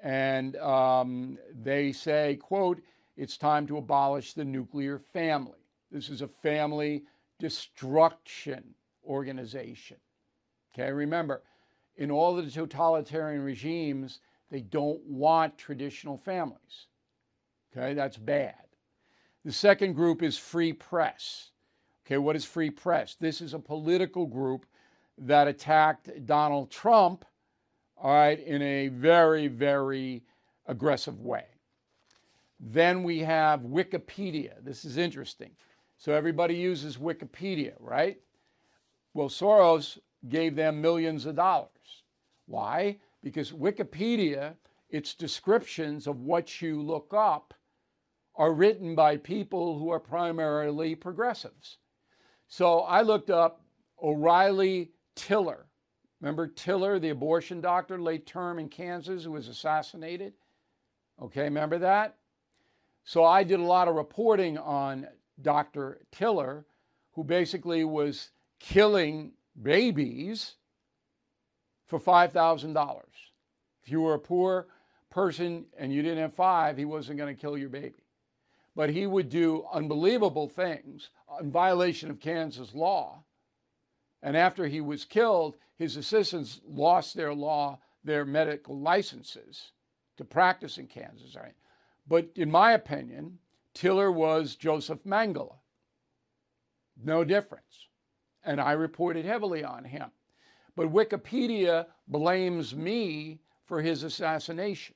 [0.03, 2.83] And um, they say, quote,
[3.17, 5.59] it's time to abolish the nuclear family.
[5.91, 7.05] This is a family
[7.39, 8.75] destruction
[9.07, 9.97] organization.
[10.75, 11.43] Okay, remember,
[11.97, 16.87] in all the totalitarian regimes, they don't want traditional families.
[17.77, 18.64] Okay, that's bad.
[19.45, 21.51] The second group is free press.
[22.07, 23.15] Okay, what is free press?
[23.15, 24.67] This is a political group
[25.19, 27.25] that attacked Donald Trump,
[27.97, 30.23] all right, in a very, very
[30.67, 31.45] aggressive way.
[32.59, 34.53] Then we have Wikipedia.
[34.63, 35.51] This is interesting.
[35.99, 38.19] So everybody uses Wikipedia, right?
[39.13, 42.03] Well, Soros gave them millions of dollars.
[42.47, 42.99] Why?
[43.23, 44.55] Because Wikipedia,
[44.91, 47.55] its descriptions of what you look up,
[48.37, 51.79] are written by people who are primarily progressives.
[52.49, 53.63] So I looked up
[54.03, 55.67] O'Reilly Tiller,
[56.25, 60.33] Remember Tiller, the abortion doctor, late term in Kansas, who was assassinated?
[61.21, 62.17] Okay, remember that?
[63.05, 65.07] So I did a lot of reporting on
[65.43, 66.01] Dr.
[66.13, 66.65] Tiller,
[67.13, 70.55] who basically was killing babies
[71.85, 73.03] for $5,000.
[73.83, 74.69] If you were a poor
[75.11, 78.03] person and you didn't have five, he wasn't going to kill your baby.
[78.77, 81.11] But he would do unbelievable things
[81.41, 83.25] in violation of Kansas law.
[84.23, 89.73] And after he was killed, his assistants lost their law, their medical licenses
[90.17, 91.37] to practice in Kansas.
[91.37, 91.55] Right?
[92.09, 93.39] But in my opinion,
[93.75, 95.57] Tiller was Joseph Mengele.
[97.03, 97.89] No difference.
[98.45, 100.11] And I reported heavily on him.
[100.77, 104.95] But Wikipedia blames me for his assassination.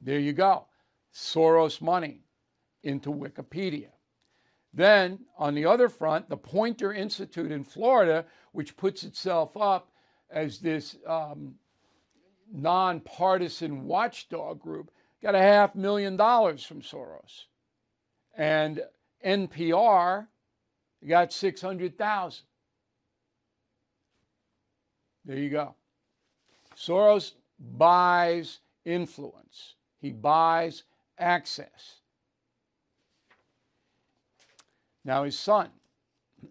[0.00, 0.66] There you go.
[1.14, 2.24] Soros money
[2.82, 3.90] into Wikipedia.
[4.72, 9.92] Then, on the other front, the Poynter Institute in Florida, which puts itself up
[10.30, 11.54] as this um,
[12.52, 14.90] nonpartisan watchdog group,
[15.22, 17.44] got a half million dollars from Soros.
[18.36, 18.82] And
[19.24, 20.26] NPR
[21.08, 22.44] got 600,000.
[25.24, 25.74] There you go.
[26.76, 29.74] Soros buys influence.
[30.00, 30.82] He buys
[31.18, 32.00] access.
[35.04, 35.68] Now his son,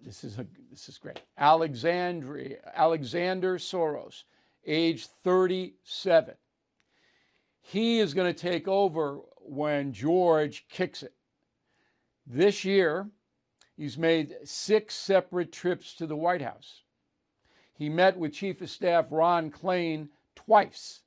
[0.04, 1.22] this is a, this is great.
[1.38, 4.24] Alexandria, Alexander Soros,
[4.66, 6.36] age 37.
[7.62, 11.14] He is going to take over when George kicks it.
[12.26, 13.10] This year,
[13.76, 16.82] he's made six separate trips to the White House.
[17.74, 21.03] He met with Chief of Staff Ron Klain twice.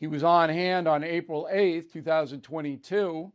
[0.00, 3.30] He was on hand on April 8th, 2022,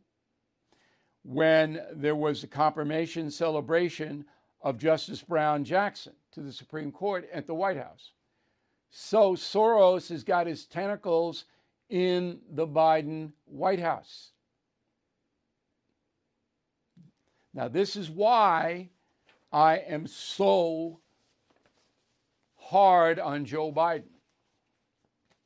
[1.22, 4.24] when there was a confirmation celebration
[4.60, 8.10] of Justice Brown Jackson to the Supreme Court at the White House.
[8.90, 11.44] So Soros has got his tentacles
[11.88, 14.32] in the Biden White House.
[17.54, 18.90] Now, this is why
[19.52, 20.98] I am so
[22.56, 24.15] hard on Joe Biden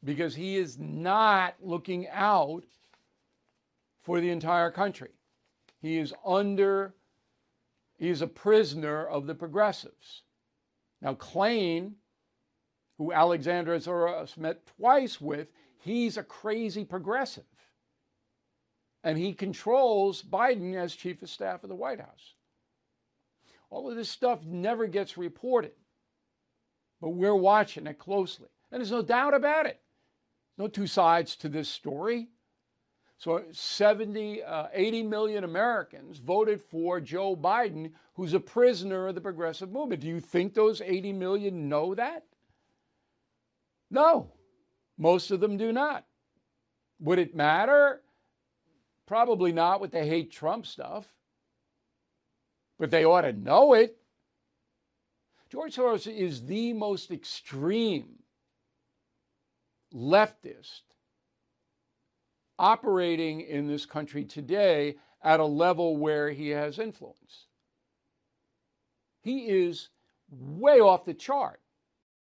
[0.05, 2.65] because he is not looking out
[4.03, 5.11] for the entire country.
[5.81, 6.95] He is under,
[7.99, 10.23] he is a prisoner of the progressives.
[11.03, 11.93] Now, Klain,
[12.99, 15.49] who Alexander Soros met twice with,
[15.79, 17.45] he's a crazy progressive.
[19.03, 22.35] And he controls Biden as chief of staff of the White House.
[23.71, 25.73] All of this stuff never gets reported,
[27.01, 28.49] but we're watching it closely.
[28.71, 29.81] And there's no doubt about it.
[30.61, 32.29] No two sides to this story.
[33.17, 39.23] So 70, uh, 80 million Americans voted for Joe Biden, who's a prisoner of the
[39.23, 40.03] progressive movement.
[40.03, 42.25] Do you think those 80 million know that?
[43.91, 44.33] No,
[44.99, 46.05] most of them do not.
[46.99, 48.03] Would it matter?
[49.07, 51.07] Probably not with the hate Trump stuff,
[52.79, 53.97] but they ought to know it.
[55.49, 58.20] George Soros is the most extreme
[59.95, 60.83] leftist
[62.59, 67.47] operating in this country today at a level where he has influence.
[69.23, 69.89] He is
[70.31, 71.61] way off the chart.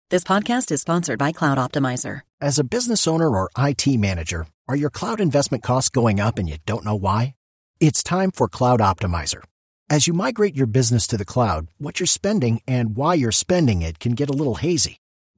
[0.09, 2.21] This podcast is sponsored by Cloud Optimizer.
[2.41, 6.49] As a business owner or IT manager, are your cloud investment costs going up and
[6.49, 7.35] you don't know why?
[7.79, 9.43] It's time for Cloud Optimizer.
[9.89, 13.81] As you migrate your business to the cloud, what you're spending and why you're spending
[13.81, 14.97] it can get a little hazy.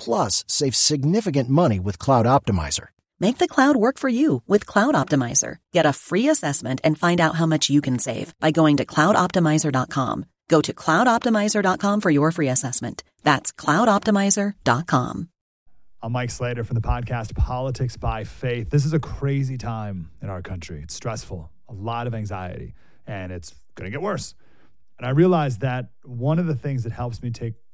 [0.00, 2.88] plus save significant money with Cloud Optimizer.
[3.20, 5.56] Make the cloud work for you with Cloud Optimizer.
[5.72, 8.86] Get a free assessment and find out how much you can save by going to
[8.86, 10.24] cloudoptimizer.com.
[10.48, 13.04] Go to cloudoptimizer.com for your free assessment.
[13.22, 15.28] That's cloudoptimizer.com.
[16.02, 18.70] I'm Mike Slater from the podcast Politics by Faith.
[18.70, 20.80] This is a crazy time in our country.
[20.82, 22.74] It's stressful, a lot of anxiety,
[23.06, 24.34] and it's going to get worse.
[24.96, 27.52] And I realized that one of the things that helps me take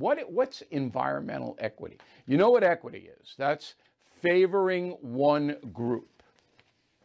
[0.00, 1.98] What, what's environmental equity?
[2.26, 3.34] You know what equity is?
[3.36, 3.74] That's
[4.22, 6.22] favoring one group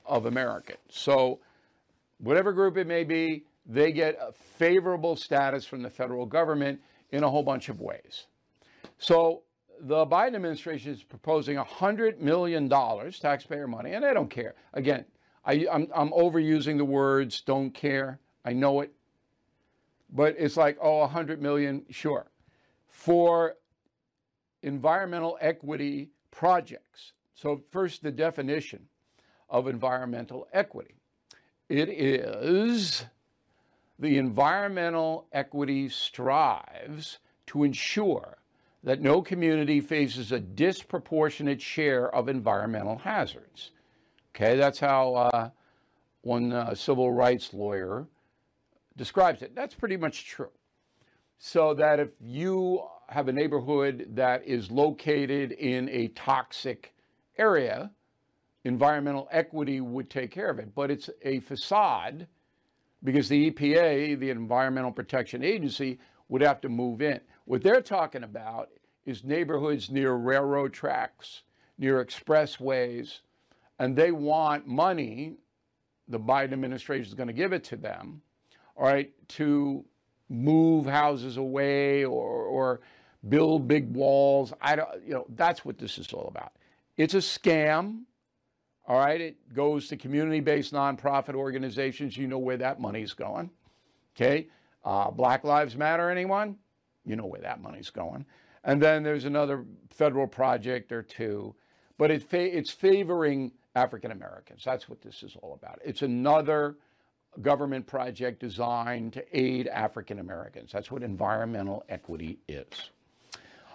[0.06, 0.80] of Americans.
[0.88, 1.40] So,
[2.20, 6.80] whatever group it may be, they get a favorable status from the federal government
[7.12, 8.28] in a whole bunch of ways.
[8.98, 9.42] So,
[9.82, 14.56] the Biden administration is proposing $100 million taxpayer money, and they don't care.
[14.74, 15.04] Again,
[15.44, 18.20] I, I'm, I'm overusing the words don't care.
[18.46, 18.94] I know it.
[20.14, 22.28] But it's like, oh, 100 million, sure.
[22.96, 23.58] For
[24.64, 27.12] environmental equity projects.
[27.34, 28.88] So, first, the definition
[29.50, 30.96] of environmental equity
[31.68, 33.06] it is
[33.98, 38.38] the environmental equity strives to ensure
[38.84, 43.72] that no community faces a disproportionate share of environmental hazards.
[44.36, 45.50] Okay, that's how uh,
[46.22, 48.08] one uh, civil rights lawyer
[48.96, 49.56] describes it.
[49.56, 50.52] That's pretty much true.
[51.38, 56.94] So that if you have a neighborhood that is located in a toxic
[57.38, 57.92] area,
[58.64, 60.74] environmental equity would take care of it.
[60.74, 62.28] But it's a facade
[63.04, 67.20] because the EPA, the Environmental Protection Agency, would have to move in.
[67.46, 68.70] What they're talking about
[69.06, 71.44] is neighborhoods near railroad tracks,
[71.78, 73.20] near expressways,
[73.78, 75.36] and they want money,
[76.08, 78.22] the Biden administration is going to give it to them,
[78.76, 79.86] all right, to
[80.30, 82.82] move houses away or, or
[83.30, 84.54] build big walls.
[84.62, 86.54] I don't, you know, that's what this is all about.
[86.98, 88.04] It's a scam.
[88.88, 92.16] All right, it goes to community based nonprofit organizations.
[92.16, 93.50] You know where that money's going.
[94.16, 94.48] Okay,
[94.84, 96.58] uh, Black Lives Matter, anyone?
[97.04, 98.26] You know where that money's going.
[98.64, 101.56] And then there's another federal project or two,
[101.98, 104.64] but it fa- it's favoring African Americans.
[104.64, 105.80] That's what this is all about.
[105.84, 106.78] It's another
[107.42, 110.72] government project designed to aid African Americans.
[110.72, 112.66] That's what environmental equity is.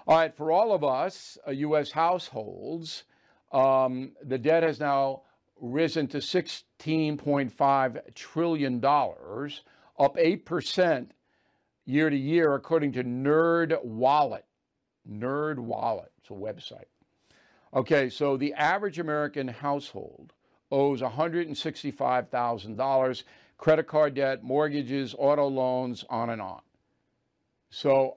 [0.06, 1.92] All right, for all of us, uh, U.S.
[1.92, 3.04] households,
[3.52, 5.22] um, the debt has now
[5.60, 11.06] risen to $16.5 trillion, up 8%
[11.84, 14.42] year to year, according to NerdWallet.
[15.08, 16.84] Nerd Wallet, it's a website.
[17.74, 20.34] Okay, so the average American household
[20.70, 23.22] owes $165,000,
[23.60, 26.62] credit card debt, mortgages, auto loans, on and on.
[27.68, 28.16] So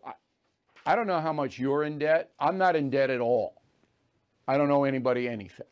[0.85, 2.31] I, don't know how much you're in debt.
[2.39, 3.61] I'm not in debt at all.
[4.47, 5.67] I don't owe anybody anything.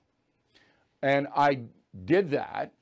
[1.01, 1.61] And I
[2.03, 2.73] did that.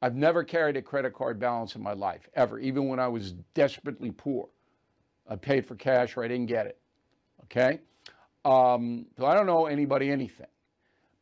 [0.00, 3.32] I've never carried a credit card balance in my life, ever, even when I was
[3.54, 4.48] desperately poor.
[5.28, 6.78] I paid for cash or I didn't get it.
[7.44, 7.80] Okay?
[8.44, 10.46] Um, so I don't owe anybody anything.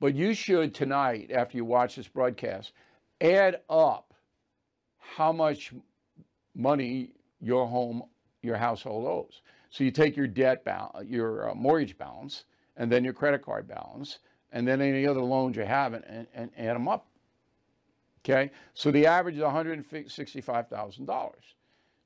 [0.00, 2.72] But you should tonight, after you watch this broadcast,
[3.22, 4.07] add up
[5.16, 5.72] how much
[6.54, 8.02] money your home,
[8.42, 9.42] your household owes.
[9.70, 12.44] So you take your debt balance, your uh, mortgage balance,
[12.76, 14.18] and then your credit card balance,
[14.52, 17.06] and then any other loans you have, and, and, and add them up.
[18.24, 21.32] Okay, so the average is $165,000.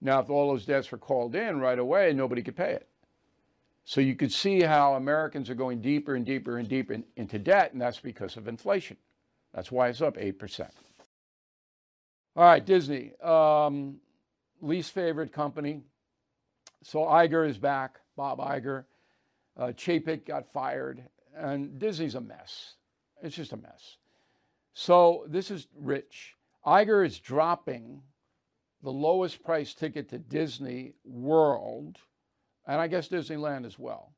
[0.01, 2.89] Now, if all those debts were called in right away, nobody could pay it.
[3.85, 7.39] So you could see how Americans are going deeper and deeper and deeper in, into
[7.39, 8.97] debt, and that's because of inflation.
[9.55, 10.69] That's why it's up 8%.
[12.35, 13.97] All right, Disney, um,
[14.63, 15.83] least favorite company.
[16.83, 18.85] So Iger is back, Bob Iger.
[19.55, 21.03] Uh, Chapek got fired,
[21.37, 22.75] and Disney's a mess.
[23.23, 23.99] It's just a mess.
[24.73, 26.35] So this is rich.
[26.67, 28.03] Iger is dropping
[28.83, 31.99] the lowest price ticket to Disney World,
[32.67, 34.15] and I guess Disneyland as well,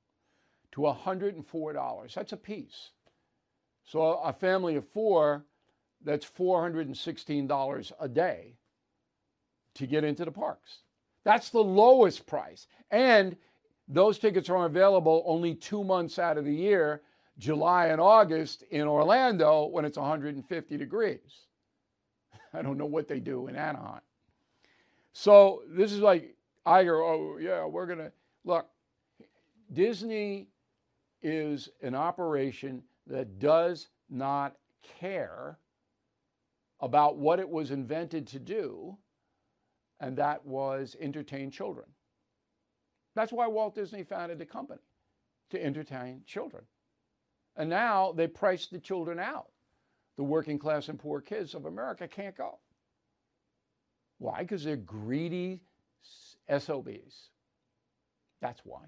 [0.72, 2.14] to $104.
[2.14, 2.90] That's a piece.
[3.84, 5.44] So a family of four,
[6.04, 8.54] that's $416 a day
[9.74, 10.78] to get into the parks.
[11.24, 12.66] That's the lowest price.
[12.90, 13.36] And
[13.88, 17.02] those tickets are available only two months out of the year,
[17.38, 21.46] July and August in Orlando when it's 150 degrees.
[22.54, 24.00] I don't know what they do in Anaheim.
[25.12, 26.34] So this is like
[26.66, 28.12] Iger, oh, yeah, we're to
[28.44, 28.68] look.
[29.72, 30.48] Disney
[31.22, 34.56] is an operation that does not
[35.00, 35.58] care
[36.84, 38.94] about what it was invented to do,
[40.00, 41.86] and that was entertain children.
[43.14, 44.82] That's why Walt Disney founded the company,
[45.48, 46.64] to entertain children.
[47.56, 49.46] And now they price the children out.
[50.18, 52.58] The working class and poor kids of America can't go.
[54.18, 54.40] Why?
[54.42, 55.62] Because they're greedy
[56.50, 57.30] SOBs.
[58.42, 58.82] That's why.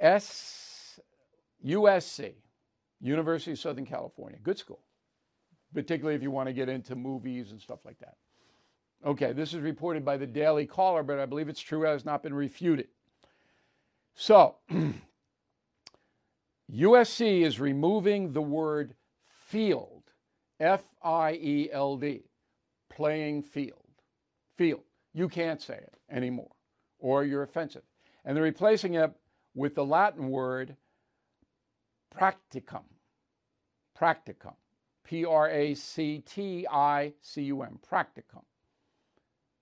[0.00, 0.98] S,
[1.64, 2.32] USC,
[3.00, 4.80] University of Southern California, good school.
[5.74, 8.16] particularly if you want to get into movies and stuff like that.
[9.04, 12.04] Okay, this is reported by the Daily Caller, but I believe it's true, it has
[12.04, 12.88] not been refuted.
[14.14, 14.56] So,
[16.72, 18.94] USC is removing the word
[19.28, 20.02] field,
[20.58, 22.24] F I E L D,
[22.90, 23.76] playing field.
[24.56, 24.82] Field.
[25.14, 26.50] You can't say it anymore,
[26.98, 27.82] or you're offensive.
[28.24, 29.12] And they're replacing it
[29.54, 30.76] with the Latin word
[32.16, 32.84] practicum.
[33.98, 34.54] Practicum.
[35.04, 37.78] P R A C T I C U M.
[37.90, 38.44] Practicum.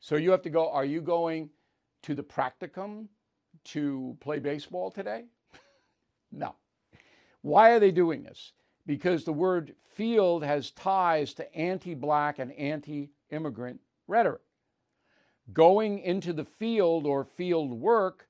[0.00, 1.50] So you have to go, are you going
[2.02, 3.08] to the practicum
[3.64, 5.24] to play baseball today?
[6.32, 6.54] no.
[7.42, 8.52] Why are they doing this?
[8.86, 14.42] Because the word field has ties to anti black and anti immigrant rhetoric.
[15.52, 18.27] Going into the field or field work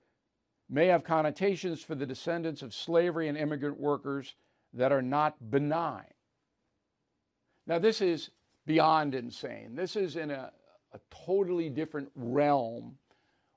[0.68, 4.34] may have connotations for the descendants of slavery and immigrant workers
[4.74, 6.04] that are not benign.
[7.66, 8.30] Now, this is
[8.66, 9.74] beyond insane.
[9.74, 10.50] This is in a,
[10.92, 12.98] a totally different realm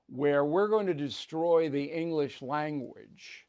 [0.08, 3.46] where we're going to destroy the English language.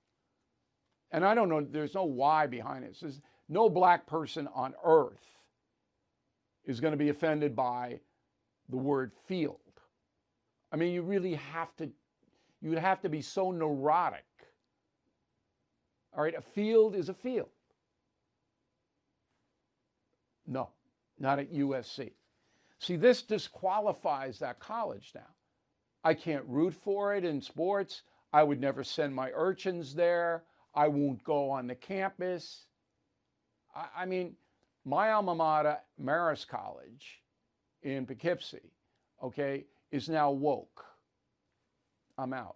[1.12, 2.98] And I don't know, there's no why behind it.
[3.00, 5.38] There's no black person on earth
[6.66, 8.00] is going to be offended by
[8.70, 9.60] the word field.
[10.72, 11.90] I mean, you really have to,
[12.64, 14.24] you would have to be so neurotic.
[16.16, 17.50] All right, a field is a field.
[20.48, 20.70] No,
[21.20, 22.12] not at USC.
[22.80, 25.28] See, this disqualifies that college now.
[26.06, 28.04] I can't root for it in sports.
[28.32, 30.44] I would never send my urchins there.
[30.74, 32.66] I won't go on the campus.
[33.76, 34.36] I, I mean,
[34.86, 37.22] my alma mater, Marist College
[37.82, 38.72] in Poughkeepsie,
[39.22, 40.93] okay, is now woke.
[42.24, 42.56] I'm out.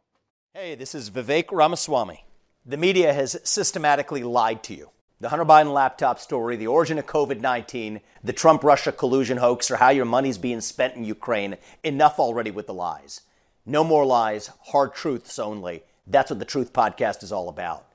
[0.54, 2.24] Hey, this is Vivek Ramaswamy.
[2.66, 4.92] The media has systematically lied to you.
[5.20, 9.70] The Hunter Biden laptop story, the origin of COVID 19, the Trump Russia collusion hoax,
[9.70, 11.58] or how your money's being spent in Ukraine.
[11.84, 13.24] Enough already with the lies.
[13.66, 15.84] No more lies, hard truths only.
[16.08, 17.88] That's what the Truth Podcast is all about.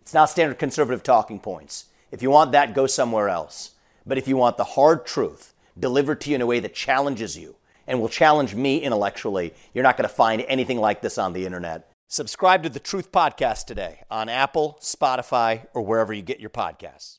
[0.00, 1.84] It's not standard conservative talking points.
[2.10, 3.72] If you want that, go somewhere else.
[4.06, 7.36] But if you want the hard truth delivered to you in a way that challenges
[7.36, 7.56] you
[7.90, 11.44] and will challenge me intellectually, you're not going to find anything like this on the
[11.44, 11.90] internet.
[12.06, 17.18] Subscribe to the Truth Podcast today on Apple, Spotify, or wherever you get your podcasts.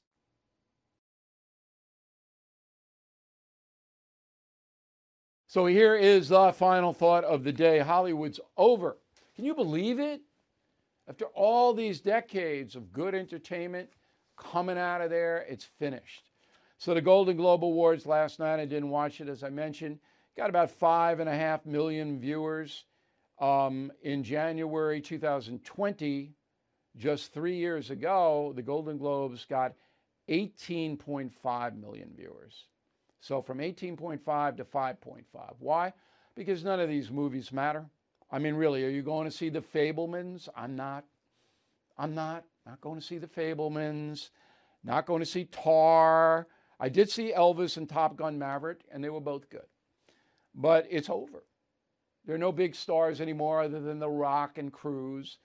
[5.46, 8.96] So here is the final thought of the day Hollywood's over.
[9.36, 10.22] Can you believe it?
[11.10, 13.90] After all these decades of good entertainment
[14.38, 16.30] coming out of there, it's finished.
[16.78, 20.00] So the Golden Globe Awards last night, I didn't watch it as I mentioned,
[20.36, 22.86] got about five and a half million viewers.
[23.40, 26.36] Um, in January 2020,
[26.96, 29.74] just three years ago, the Golden Globes got
[30.30, 32.66] 18.5 million viewers.
[33.20, 35.24] So from 18.5 to 5.5.
[35.60, 35.94] Why?
[36.36, 37.86] Because none of these movies matter.
[38.32, 40.48] I mean, really, are you going to see the Fabelmans?
[40.56, 41.06] I'm not.
[41.98, 42.46] I'm not.
[42.66, 44.30] Not going to see the Fabelmans.
[44.84, 46.48] Not going to see Tar.
[46.80, 49.66] I did see Elvis and Top Gun Maverick, and they were both good.
[50.54, 51.43] But it's over.
[52.26, 55.38] There are no big stars anymore other than The Rock and Cruise.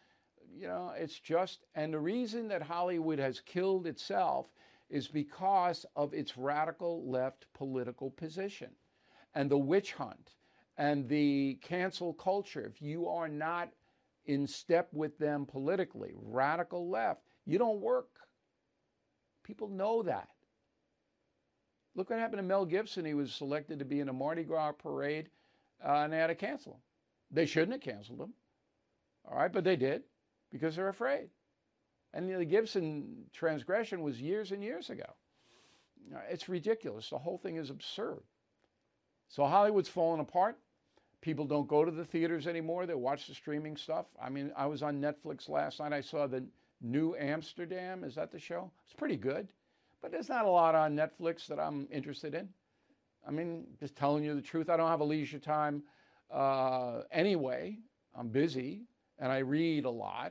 [0.54, 4.46] You know, it's just, and the reason that Hollywood has killed itself
[4.88, 8.70] is because of its radical left political position
[9.34, 10.30] and the witch hunt
[10.78, 12.64] and the cancel culture.
[12.64, 13.70] If you are not
[14.26, 18.08] in step with them politically, radical left, you don't work.
[19.44, 20.28] People know that.
[21.96, 23.04] Look what happened to Mel Gibson.
[23.04, 25.30] He was selected to be in a Mardi Gras parade
[25.84, 26.80] uh, and they had to cancel him.
[27.30, 28.32] They shouldn't have canceled him.
[29.28, 30.02] All right, but they did
[30.50, 31.28] because they're afraid.
[32.14, 35.04] And the Gibson transgression was years and years ago.
[36.30, 37.10] It's ridiculous.
[37.10, 38.22] The whole thing is absurd.
[39.28, 40.56] So Hollywood's falling apart.
[41.20, 42.86] People don't go to the theaters anymore.
[42.86, 44.06] They watch the streaming stuff.
[44.22, 45.92] I mean, I was on Netflix last night.
[45.92, 46.44] I saw the
[46.80, 48.04] New Amsterdam.
[48.04, 48.70] Is that the show?
[48.84, 49.48] It's pretty good.
[50.06, 52.48] But there's not a lot on Netflix that I'm interested in.
[53.26, 54.70] I mean, just telling you the truth.
[54.70, 55.82] I don't have a leisure time
[56.30, 57.78] uh, anyway.
[58.14, 58.84] I'm busy
[59.18, 60.30] and I read a lot,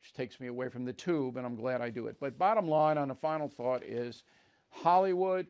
[0.00, 2.18] which takes me away from the tube, and I'm glad I do it.
[2.20, 4.22] But bottom line on a final thought is
[4.68, 5.48] Hollywood,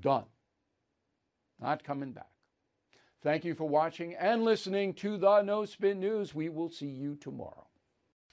[0.00, 0.24] done.
[1.60, 2.32] Not coming back.
[3.22, 6.34] Thank you for watching and listening to the No Spin News.
[6.34, 7.67] We will see you tomorrow.